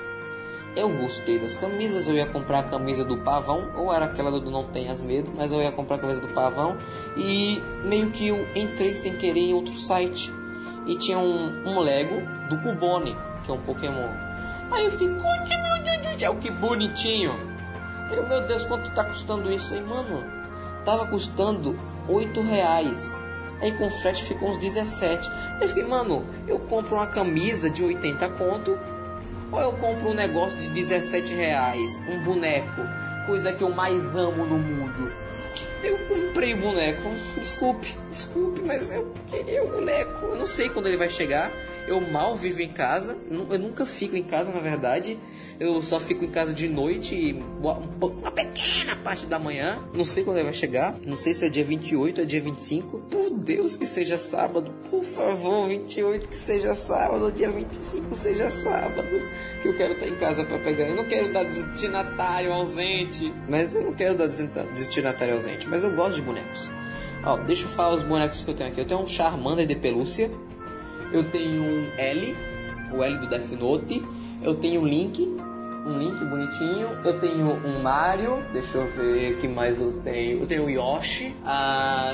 [0.75, 4.49] Eu gostei das camisas, eu ia comprar a camisa do pavão, ou era aquela do
[4.49, 6.75] Não Tenhas Medo, mas eu ia comprar a camisa do pavão
[7.15, 10.33] e meio que eu entrei sem querer em outro site
[10.87, 14.32] e tinha um, um Lego do Cubone, que é um Pokémon.
[14.71, 17.37] Aí eu fiquei, meu Deus do céu, que bonitinho!
[18.11, 20.23] Eu, meu Deus, quanto tá custando isso aí, mano?
[20.85, 23.19] Tava custando 8 reais.
[23.61, 25.29] Aí com frete ficou uns 17.
[25.61, 28.77] Eu fiquei, mano, eu compro uma camisa de 80 conto
[29.51, 32.81] ou eu compro um negócio de 17 reais, um boneco,
[33.25, 35.22] coisa que eu mais amo no mundo.
[35.83, 37.09] Eu comprei o boneco.
[37.37, 40.27] Desculpe, desculpe, mas eu queria o boneco.
[40.27, 41.51] Eu não sei quando ele vai chegar.
[41.87, 43.17] Eu mal vivo em casa.
[43.29, 45.19] Eu nunca fico em casa, na verdade.
[45.63, 49.81] Eu só fico em casa de noite e uma pequena parte da manhã.
[49.93, 50.93] Não sei quando ele vai chegar.
[51.07, 52.99] Não sei se é dia 28 ou é dia 25.
[52.99, 54.73] Por Deus que seja sábado.
[54.91, 57.31] Por favor, 28 que seja sábado.
[57.31, 59.07] Dia 25 seja sábado.
[59.61, 60.89] Que eu quero estar em casa para pegar.
[60.89, 63.33] Eu não quero dar destinatário ausente.
[63.47, 65.65] Mas eu não quero dar destinatário ausente.
[65.69, 66.69] Mas eu gosto de bonecos.
[67.23, 68.81] Ó, deixa eu falar os bonecos que eu tenho aqui.
[68.81, 70.29] Eu tenho um Charmander de pelúcia.
[71.13, 72.35] Eu tenho um L.
[72.91, 74.03] O L do Death Note
[74.43, 75.33] eu tenho um Link,
[75.85, 76.87] um Link bonitinho.
[77.03, 80.41] Eu tenho um Mario, deixa eu ver que mais eu tenho.
[80.41, 81.35] Eu tenho o Yoshi.
[81.45, 82.11] Ah,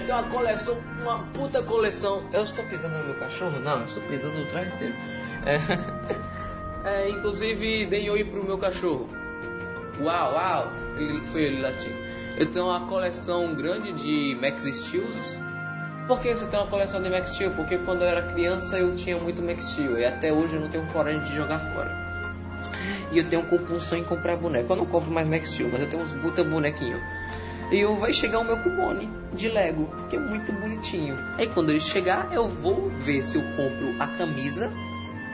[0.00, 2.22] tem uma coleção, uma puta coleção.
[2.32, 3.58] Eu estou pisando no meu cachorro?
[3.60, 4.94] Não, eu estou pisando no travesseiro.
[5.46, 5.60] É,
[7.06, 9.08] é, inclusive, dei oi pro meu cachorro.
[10.00, 10.72] Uau, uau!
[10.96, 11.96] Ele, foi ele latindo.
[12.36, 15.40] Eu tenho uma coleção grande de Max Steels
[16.08, 17.50] por que você tem uma coleção de Max Steel?
[17.50, 20.68] Porque quando eu era criança eu tinha muito Max Steel e até hoje eu não
[20.70, 22.07] tenho coragem de jogar fora.
[23.12, 24.72] E eu tenho compulsão em comprar boneco.
[24.72, 27.00] Eu não compro mais Max Steel, mas eu tenho uns puta bonequinho.
[27.70, 31.18] E eu vai chegar o meu Cubone de Lego, que é muito bonitinho.
[31.36, 34.70] Aí quando ele chegar, eu vou ver se eu compro a camisa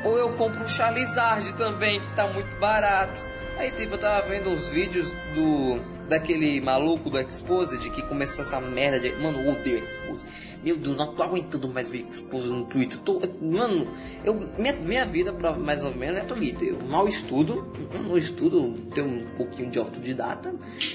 [0.04, 3.24] ou eu compro o Charizard também, que tá muito barato.
[3.56, 8.60] Aí tipo, eu tava vendo os vídeos do daquele maluco do Exposed que começou essa
[8.60, 9.14] merda de.
[9.14, 10.26] Mano, odeio Exposed.
[10.64, 12.98] Meu Deus, não tô aguentando mais ver Exposed no Twitter.
[13.00, 13.86] Tô, mano,
[14.24, 16.68] eu, minha, minha vida, mais ou menos, é Twitter.
[16.68, 20.54] Eu mal estudo, eu não estudo, tenho um pouquinho de autodidata.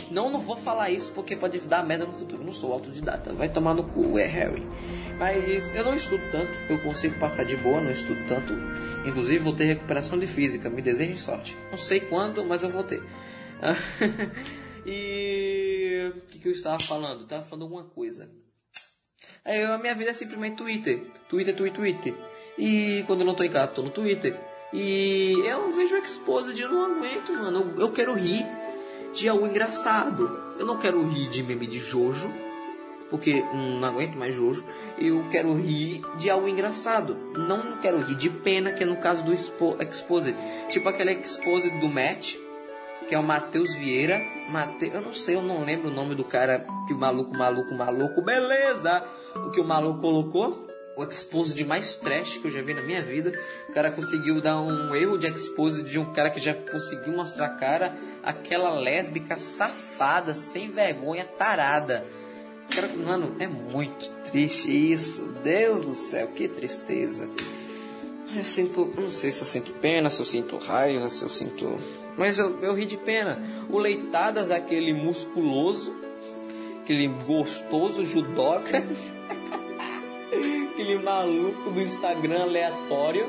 [0.10, 2.42] Não, não vou falar isso porque pode dar merda no futuro.
[2.42, 4.66] Eu não sou autodidata, vai tomar no cu, é Harry.
[5.20, 8.56] Mas eu não estudo tanto, eu consigo passar de boa, não estudo tanto.
[9.06, 11.56] Inclusive, vou ter recuperação de física, me desejem sorte.
[11.70, 13.04] Não sei quando, mas eu vou ter.
[14.86, 17.20] E o que, que, eu estava falando?
[17.20, 18.30] Eu estava falando alguma coisa.
[19.50, 21.02] Aí, a minha vida é simplesmente Twitter.
[21.28, 22.16] Twitter, Twitter, Twitter.
[22.56, 24.40] E quando eu não estou em casa, estou no Twitter.
[24.72, 27.74] E eu vejo Exposed eu não aguento, mano.
[27.76, 28.46] Eu, eu quero rir
[29.12, 30.54] de algo engraçado.
[30.60, 32.32] Eu não quero rir de meme de Jojo.
[33.10, 34.64] Porque hum, não aguento mais Jojo.
[35.00, 37.18] Eu quero rir de algo engraçado.
[37.36, 40.36] Não quero rir de pena, que é no caso do Expo Exposed.
[40.70, 42.36] Tipo aquele Exposed do Match
[43.08, 44.20] que é o Matheus Vieira.
[44.50, 44.90] Mate...
[44.94, 48.22] Eu não sei, eu não lembro o nome do cara que o maluco, maluco, maluco,
[48.22, 49.04] beleza!
[49.36, 50.68] O que o maluco colocou.
[50.98, 53.32] O expose de mais trash que eu já vi na minha vida.
[53.70, 57.46] O cara conseguiu dar um erro de expose de um cara que já conseguiu mostrar
[57.46, 57.96] a cara.
[58.22, 62.06] Aquela lésbica safada, sem vergonha, tarada.
[62.70, 65.34] Cara, mano, é muito triste isso.
[65.42, 67.30] Deus do céu, que tristeza.
[68.36, 71.78] Eu sinto, não sei se eu sinto pena, se eu sinto raiva, se eu sinto
[72.20, 73.42] mas eu, eu ri de pena.
[73.70, 75.96] O Leitadas, aquele musculoso,
[76.82, 78.84] aquele gostoso judoca,
[80.74, 83.26] aquele maluco do Instagram aleatório.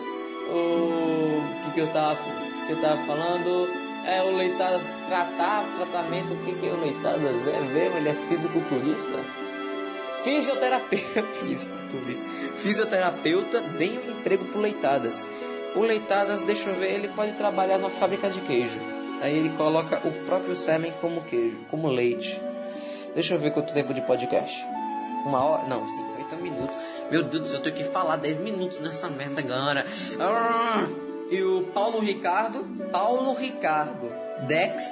[0.53, 2.19] O que, que eu tava
[2.67, 3.69] que eu tava falando?
[4.05, 7.19] É, o Leitada tratar, tratamento, o que, que é o Leitada?
[7.19, 7.97] É mesmo?
[7.97, 9.25] Ele é fisiculturista?
[10.25, 12.27] Fisioterapeuta, fisiculturista.
[12.57, 15.25] Fisioterapeuta, dê um emprego pro Leitadas.
[15.75, 18.81] O Leitadas, deixa eu ver, ele pode trabalhar na fábrica de queijo.
[19.21, 22.41] Aí ele coloca o próprio sêmen como queijo, como leite.
[23.15, 24.67] Deixa eu ver quanto tempo de podcast.
[25.25, 25.69] Uma hora?
[25.69, 26.77] Não, 50 minutos.
[27.11, 29.85] Meu Deus do céu, eu tenho que falar 10 minutos dessa merda agora.
[30.19, 30.87] Ah!
[31.31, 32.65] E o Paulo Ricardo?
[32.91, 34.11] Paulo Ricardo.
[34.47, 34.85] Dex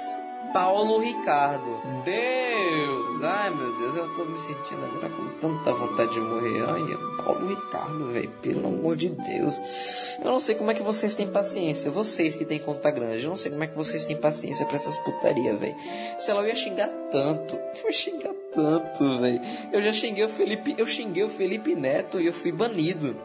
[0.53, 1.79] Paulo Ricardo.
[2.03, 3.23] Deus!
[3.23, 6.63] Ai meu Deus, eu tô me sentindo agora com tanta vontade de morrer.
[6.67, 10.17] Ai, Paulo Ricardo, velho, pelo amor de Deus.
[10.23, 11.91] Eu não sei como é que vocês têm paciência.
[11.91, 14.75] Vocês que têm conta grande, eu não sei como é que vocês têm paciência pra
[14.75, 15.75] essas putaria, velho.
[16.19, 17.55] Sei lá, eu ia xingar tanto.
[17.79, 19.41] Eu ia xingar tanto, velho.
[19.71, 23.15] Eu já xinguei o Felipe, eu xinguei o Felipe Neto e eu fui banido.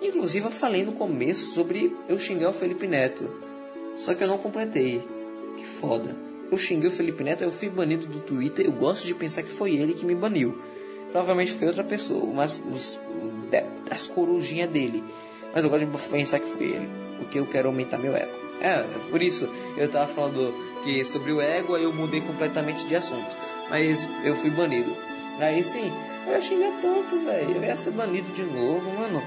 [0.00, 3.30] Inclusive eu falei no começo sobre eu xingar o Felipe Neto.
[3.94, 5.06] Só que eu não completei.
[5.56, 8.66] Que foda eu xinguei o Felipe Neto, eu fui banido do Twitter.
[8.66, 10.60] Eu gosto de pensar que foi ele que me baniu.
[11.10, 13.00] Provavelmente foi outra pessoa, mas os,
[13.90, 15.02] as corujinhas dele.
[15.54, 16.88] Mas eu gosto de pensar que foi ele,
[17.18, 18.32] porque eu quero aumentar meu ego.
[18.60, 22.96] É, por isso eu tava falando que sobre o ego, aí eu mudei completamente de
[22.96, 23.36] assunto.
[23.68, 24.94] Mas eu fui banido.
[25.38, 25.92] Aí sim,
[26.26, 27.56] eu ia xingar tanto, velho.
[27.56, 29.22] Eu ia ser banido de novo, mano.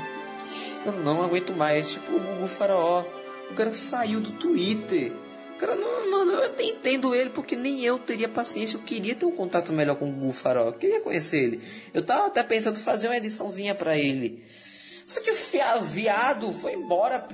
[0.86, 1.92] Eu não aguento mais.
[1.92, 3.04] Tipo o Google Faraó.
[3.50, 5.12] O cara saiu do Twitter.
[5.58, 8.76] Cara, não, mano, eu até entendo ele, porque nem eu teria paciência.
[8.78, 10.68] Eu queria ter um contato melhor com o Google Farol.
[10.68, 11.62] Eu queria conhecer ele.
[11.94, 14.44] Eu tava até pensando em fazer uma ediçãozinha para ele.
[15.06, 17.28] Só que o viado foi embora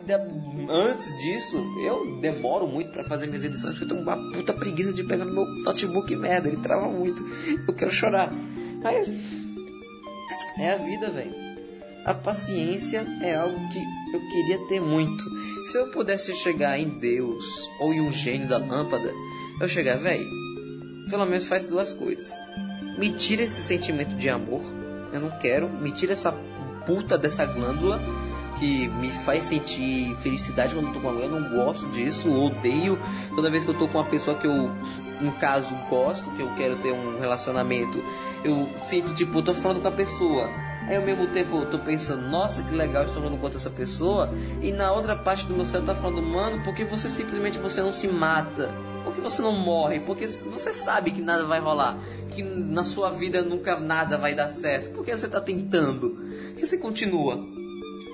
[0.69, 1.57] antes disso.
[1.85, 5.23] Eu demoro muito para fazer minhas edições porque eu tenho uma puta preguiça de pegar
[5.23, 6.49] no meu notebook merda.
[6.49, 7.23] Ele trava muito.
[7.67, 8.29] Eu quero chorar.
[8.83, 9.09] Mas.
[10.59, 11.40] É a vida, velho.
[12.03, 13.79] A paciência é algo que
[14.13, 15.23] eu queria ter muito.
[15.67, 17.45] Se eu pudesse chegar em Deus
[17.79, 19.13] ou em um gênio da lâmpada,
[19.59, 20.27] eu chegar, velho,
[21.09, 22.33] pelo menos faz duas coisas.
[22.97, 24.61] Me tira esse sentimento de amor,
[25.13, 25.69] eu não quero.
[25.69, 26.31] Me tira essa
[26.85, 28.01] puta dessa glândula
[28.57, 31.25] que me faz sentir felicidade quando eu tô com alguém.
[31.25, 32.97] Eu não gosto disso, odeio
[33.35, 34.71] toda vez que eu tô com uma pessoa que eu,
[35.21, 38.03] no caso, gosto, que eu quero ter um relacionamento.
[38.43, 40.49] Eu sinto, tipo, eu tô falando com a pessoa
[40.87, 44.33] Aí ao mesmo tempo eu tô pensando, nossa, que legal, estou falando contra essa pessoa.
[44.61, 47.81] E na outra parte do meu cérebro tá falando, mano, por que você simplesmente você
[47.81, 48.73] não se mata?
[49.03, 49.99] Por que você não morre?
[49.99, 51.97] Porque você sabe que nada vai rolar.
[52.29, 54.93] Que na sua vida nunca nada vai dar certo.
[54.93, 56.11] Por que você tá tentando?
[56.11, 57.39] Por que você continua?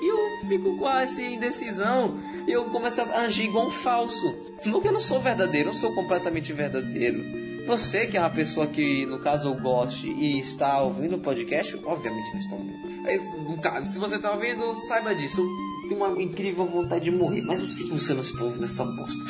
[0.01, 2.17] E eu fico com essa indecisão.
[2.47, 4.33] E eu começo a agir igual um falso.
[4.63, 7.46] Porque eu não sou verdadeiro, eu não sou completamente verdadeiro.
[7.67, 11.77] Você que é uma pessoa que, no caso, eu goste e está ouvindo o podcast,
[11.83, 13.49] obviamente não estão ouvindo.
[13.49, 15.45] No caso, se você está ouvindo, saiba disso.
[15.89, 18.85] Tenho uma incrível vontade de morrer, mas eu sei que você não está ouvindo essa
[18.85, 19.21] bosta.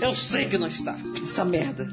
[0.00, 0.98] Eu sei que não está.
[1.22, 1.88] Essa merda.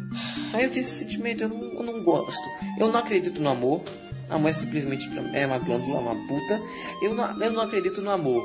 [0.54, 2.44] Aí eu tenho esse sentimento, eu não, eu não gosto.
[2.78, 3.82] Eu não acredito no amor.
[4.30, 6.62] Amor é simplesmente é uma glândula, uma puta.
[7.02, 8.44] Eu não, eu não acredito no amor.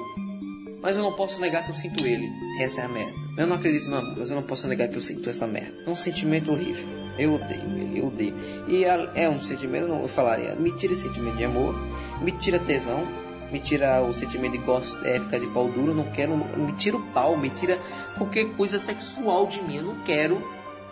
[0.83, 2.31] Mas eu não posso negar que eu sinto ele.
[2.61, 3.15] Essa é a merda.
[3.37, 5.73] Eu não acredito no amor, mas eu não posso negar que eu sinto essa merda.
[5.87, 6.87] É um sentimento horrível.
[7.19, 8.35] Eu odeio ele, eu odeio.
[8.69, 11.75] E é um sentimento, eu falaria, me tira esse sentimento de amor,
[12.23, 13.07] me tira tesão,
[13.53, 16.97] me tira o sentimento de gosto, é, ficar de pau duro, não quero, me tira
[16.97, 17.79] o pau, me tira
[18.17, 20.43] qualquer coisa sexual de mim, eu não quero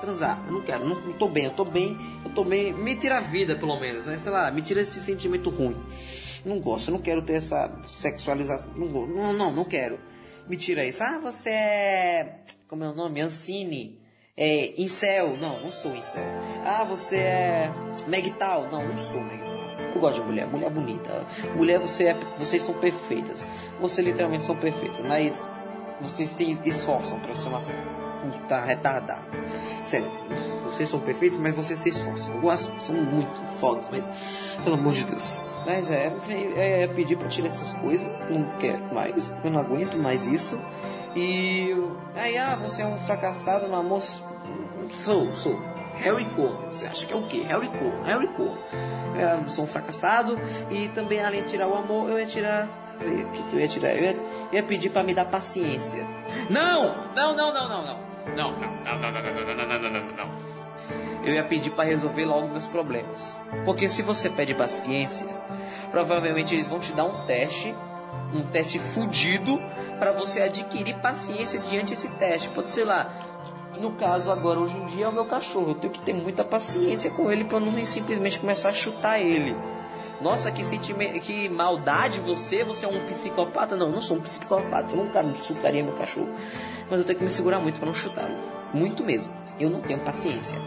[0.01, 2.95] transar, eu não quero, não, não tô bem, eu tô bem, eu tô bem, me
[2.97, 4.19] tira a vida pelo menos, né?
[4.19, 5.77] sei lá, me tira esse sentimento ruim.
[6.45, 9.99] Não gosto, não quero ter essa sexualização, não, não, não, não quero.
[10.49, 11.03] Me tira isso.
[11.03, 13.21] Ah, você é, como é o nome?
[13.21, 14.01] Ancine
[14.37, 15.37] é, incel.
[15.37, 16.25] Não, não sou incel.
[16.65, 17.71] Ah, você é
[18.07, 18.69] Megtal.
[18.71, 19.49] Não, não sou Megtal.
[19.95, 21.27] Eu gosto de mulher, mulher bonita.
[21.57, 23.47] Mulher, você é, vocês são perfeitas.
[23.81, 25.45] Vocês literalmente são perfeitas, mas
[26.01, 29.19] vocês se esforçam para ser uma puta retardada.
[29.85, 30.11] Sério,
[30.79, 32.41] vocês são perfeitos, mas vocês se esforçam.
[32.41, 34.07] Gosto, são muito fodas, mas
[34.63, 35.57] pelo amor de Deus.
[35.67, 39.99] Mas é, é, é pedir pra tirar essas coisas, não quero mais, eu não aguento
[39.99, 40.59] mais isso.
[41.17, 41.75] E
[42.15, 44.03] aí, ah, você é um fracassado no amor.
[45.05, 45.59] Sou, sou.
[45.97, 46.73] Harry Corno.
[46.73, 47.43] Você acha que é o quê?
[47.49, 48.05] Harry Corno.
[48.05, 48.59] Harry Corno.
[49.43, 50.39] Eu sou um fracassado
[50.71, 52.69] e também, além de tirar o amor, eu ia tirar.
[53.53, 53.97] Eu ia tirar?
[53.97, 54.17] Eu ia,
[54.53, 56.07] ia pedir para me dar paciência.
[56.49, 58.09] Não, não, não, não, não.
[58.37, 60.48] Não, não, não, não, não, não, não, não, não, não, não.
[61.25, 63.37] Eu ia pedir para resolver logo meus problemas.
[63.65, 65.27] Porque se você pede paciência,
[65.91, 67.75] provavelmente eles vão te dar um teste,
[68.33, 69.59] um teste fudido
[69.99, 72.49] para você adquirir paciência diante desse teste.
[72.51, 73.11] Pode ser lá,
[73.81, 75.71] no caso agora hoje em dia é o meu cachorro.
[75.71, 79.57] Eu tenho que ter muita paciência com ele para não simplesmente começar a chutar ele.
[80.21, 83.77] Nossa, que sentimento, que maldade você, você é um psicopata?
[83.77, 86.29] Não, eu não sou um psicopata, eu nunca chutaria meu cachorro.
[86.91, 88.29] Mas eu tenho que me segurar muito para não chutar.
[88.75, 89.33] Muito mesmo.
[89.59, 90.59] Eu não tenho paciência.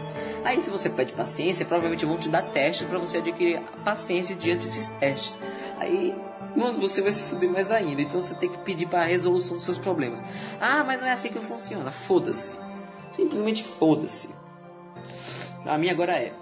[0.44, 4.66] Aí, se você pede paciência, provavelmente vão te dar testes para você adquirir paciência diante
[4.66, 5.38] desses testes.
[5.78, 6.14] Aí,
[6.56, 8.02] mano, você vai se fuder mais ainda.
[8.02, 10.22] Então, você tem que pedir para a resolução dos seus problemas.
[10.60, 11.90] Ah, mas não é assim que funciona.
[11.90, 12.50] Foda-se.
[13.10, 14.30] Simplesmente foda-se.
[15.64, 16.32] A mim agora é.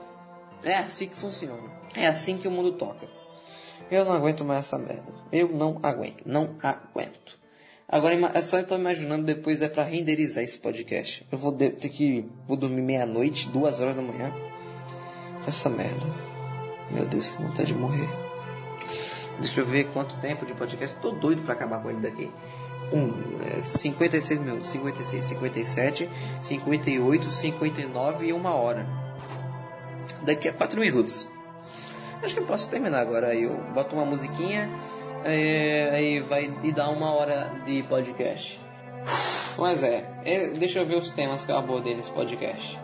[0.62, 1.70] É assim que funciona.
[1.94, 3.06] É assim que o mundo toca.
[3.90, 5.12] Eu não aguento mais essa merda.
[5.32, 6.22] Eu não aguento.
[6.24, 7.39] Não aguento.
[7.92, 11.26] Agora é só eu tô imaginando depois é para renderizar esse podcast.
[11.32, 14.32] Eu vou ter que vou dormir meia-noite, duas horas da manhã.
[15.44, 16.06] Essa merda.
[16.92, 18.08] Meu Deus, que vontade de morrer.
[19.40, 20.94] Deixa eu ver quanto tempo de podcast.
[21.02, 22.30] Tô doido para acabar com ele daqui.
[22.92, 23.12] Um,
[23.58, 26.08] é, 56 minutos, 56, 57,
[26.42, 28.86] 58, 59 e uma hora.
[30.22, 31.26] Daqui a 4 minutos.
[32.22, 33.28] Acho que eu posso terminar agora.
[33.28, 34.70] Aí eu boto uma musiquinha
[35.24, 38.60] aí vai e dar uma hora de podcast.
[39.58, 42.78] Mas é, é, deixa eu ver os temas que eu abordei nesse podcast.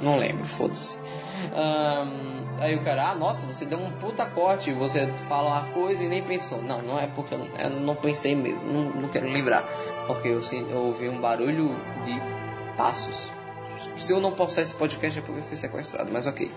[0.00, 0.96] Não lembro, foda-se.
[1.52, 6.02] Um, aí o cara, ah, nossa, você deu um puta corte, você fala uma coisa
[6.02, 6.62] e nem pensou.
[6.62, 9.62] Não, não é porque eu não, eu não pensei mesmo, não, não quero lembrar.
[10.06, 10.40] Porque eu,
[10.70, 11.70] eu ouvi um barulho
[12.04, 12.20] de
[12.76, 13.30] passos.
[13.96, 16.50] Se eu não postar esse podcast é porque eu fui sequestrado, mas ok.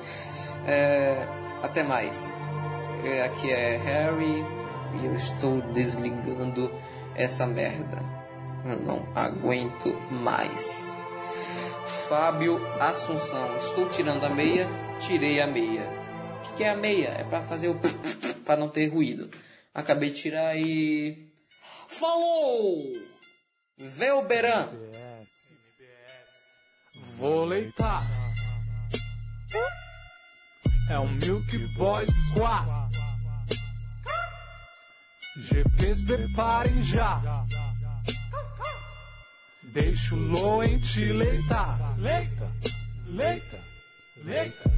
[0.66, 1.28] É,
[1.62, 2.36] até mais.
[3.04, 4.44] É, aqui é Harry
[5.02, 6.72] e eu estou desligando
[7.16, 8.04] essa merda.
[8.66, 10.96] Eu não aguento mais.
[12.10, 14.68] Fábio Assunção, estou tirando a meia,
[15.00, 15.90] tirei a meia.
[16.38, 17.10] O que, que é a meia?
[17.10, 17.80] É para fazer o
[18.46, 19.30] para não ter ruído.
[19.74, 21.32] Acabei de tirar e
[21.88, 22.78] falou.
[23.78, 24.70] Velberan.
[27.18, 28.04] Vou leitar.
[30.90, 32.85] É um Milk Boy Squad.
[35.38, 37.46] GPs preparem já.
[39.64, 41.98] Deixa o Loen te leitar.
[41.98, 42.52] Leita,
[43.08, 43.60] leita,
[44.24, 44.72] leita.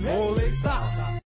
[0.00, 1.20] Vou leitar.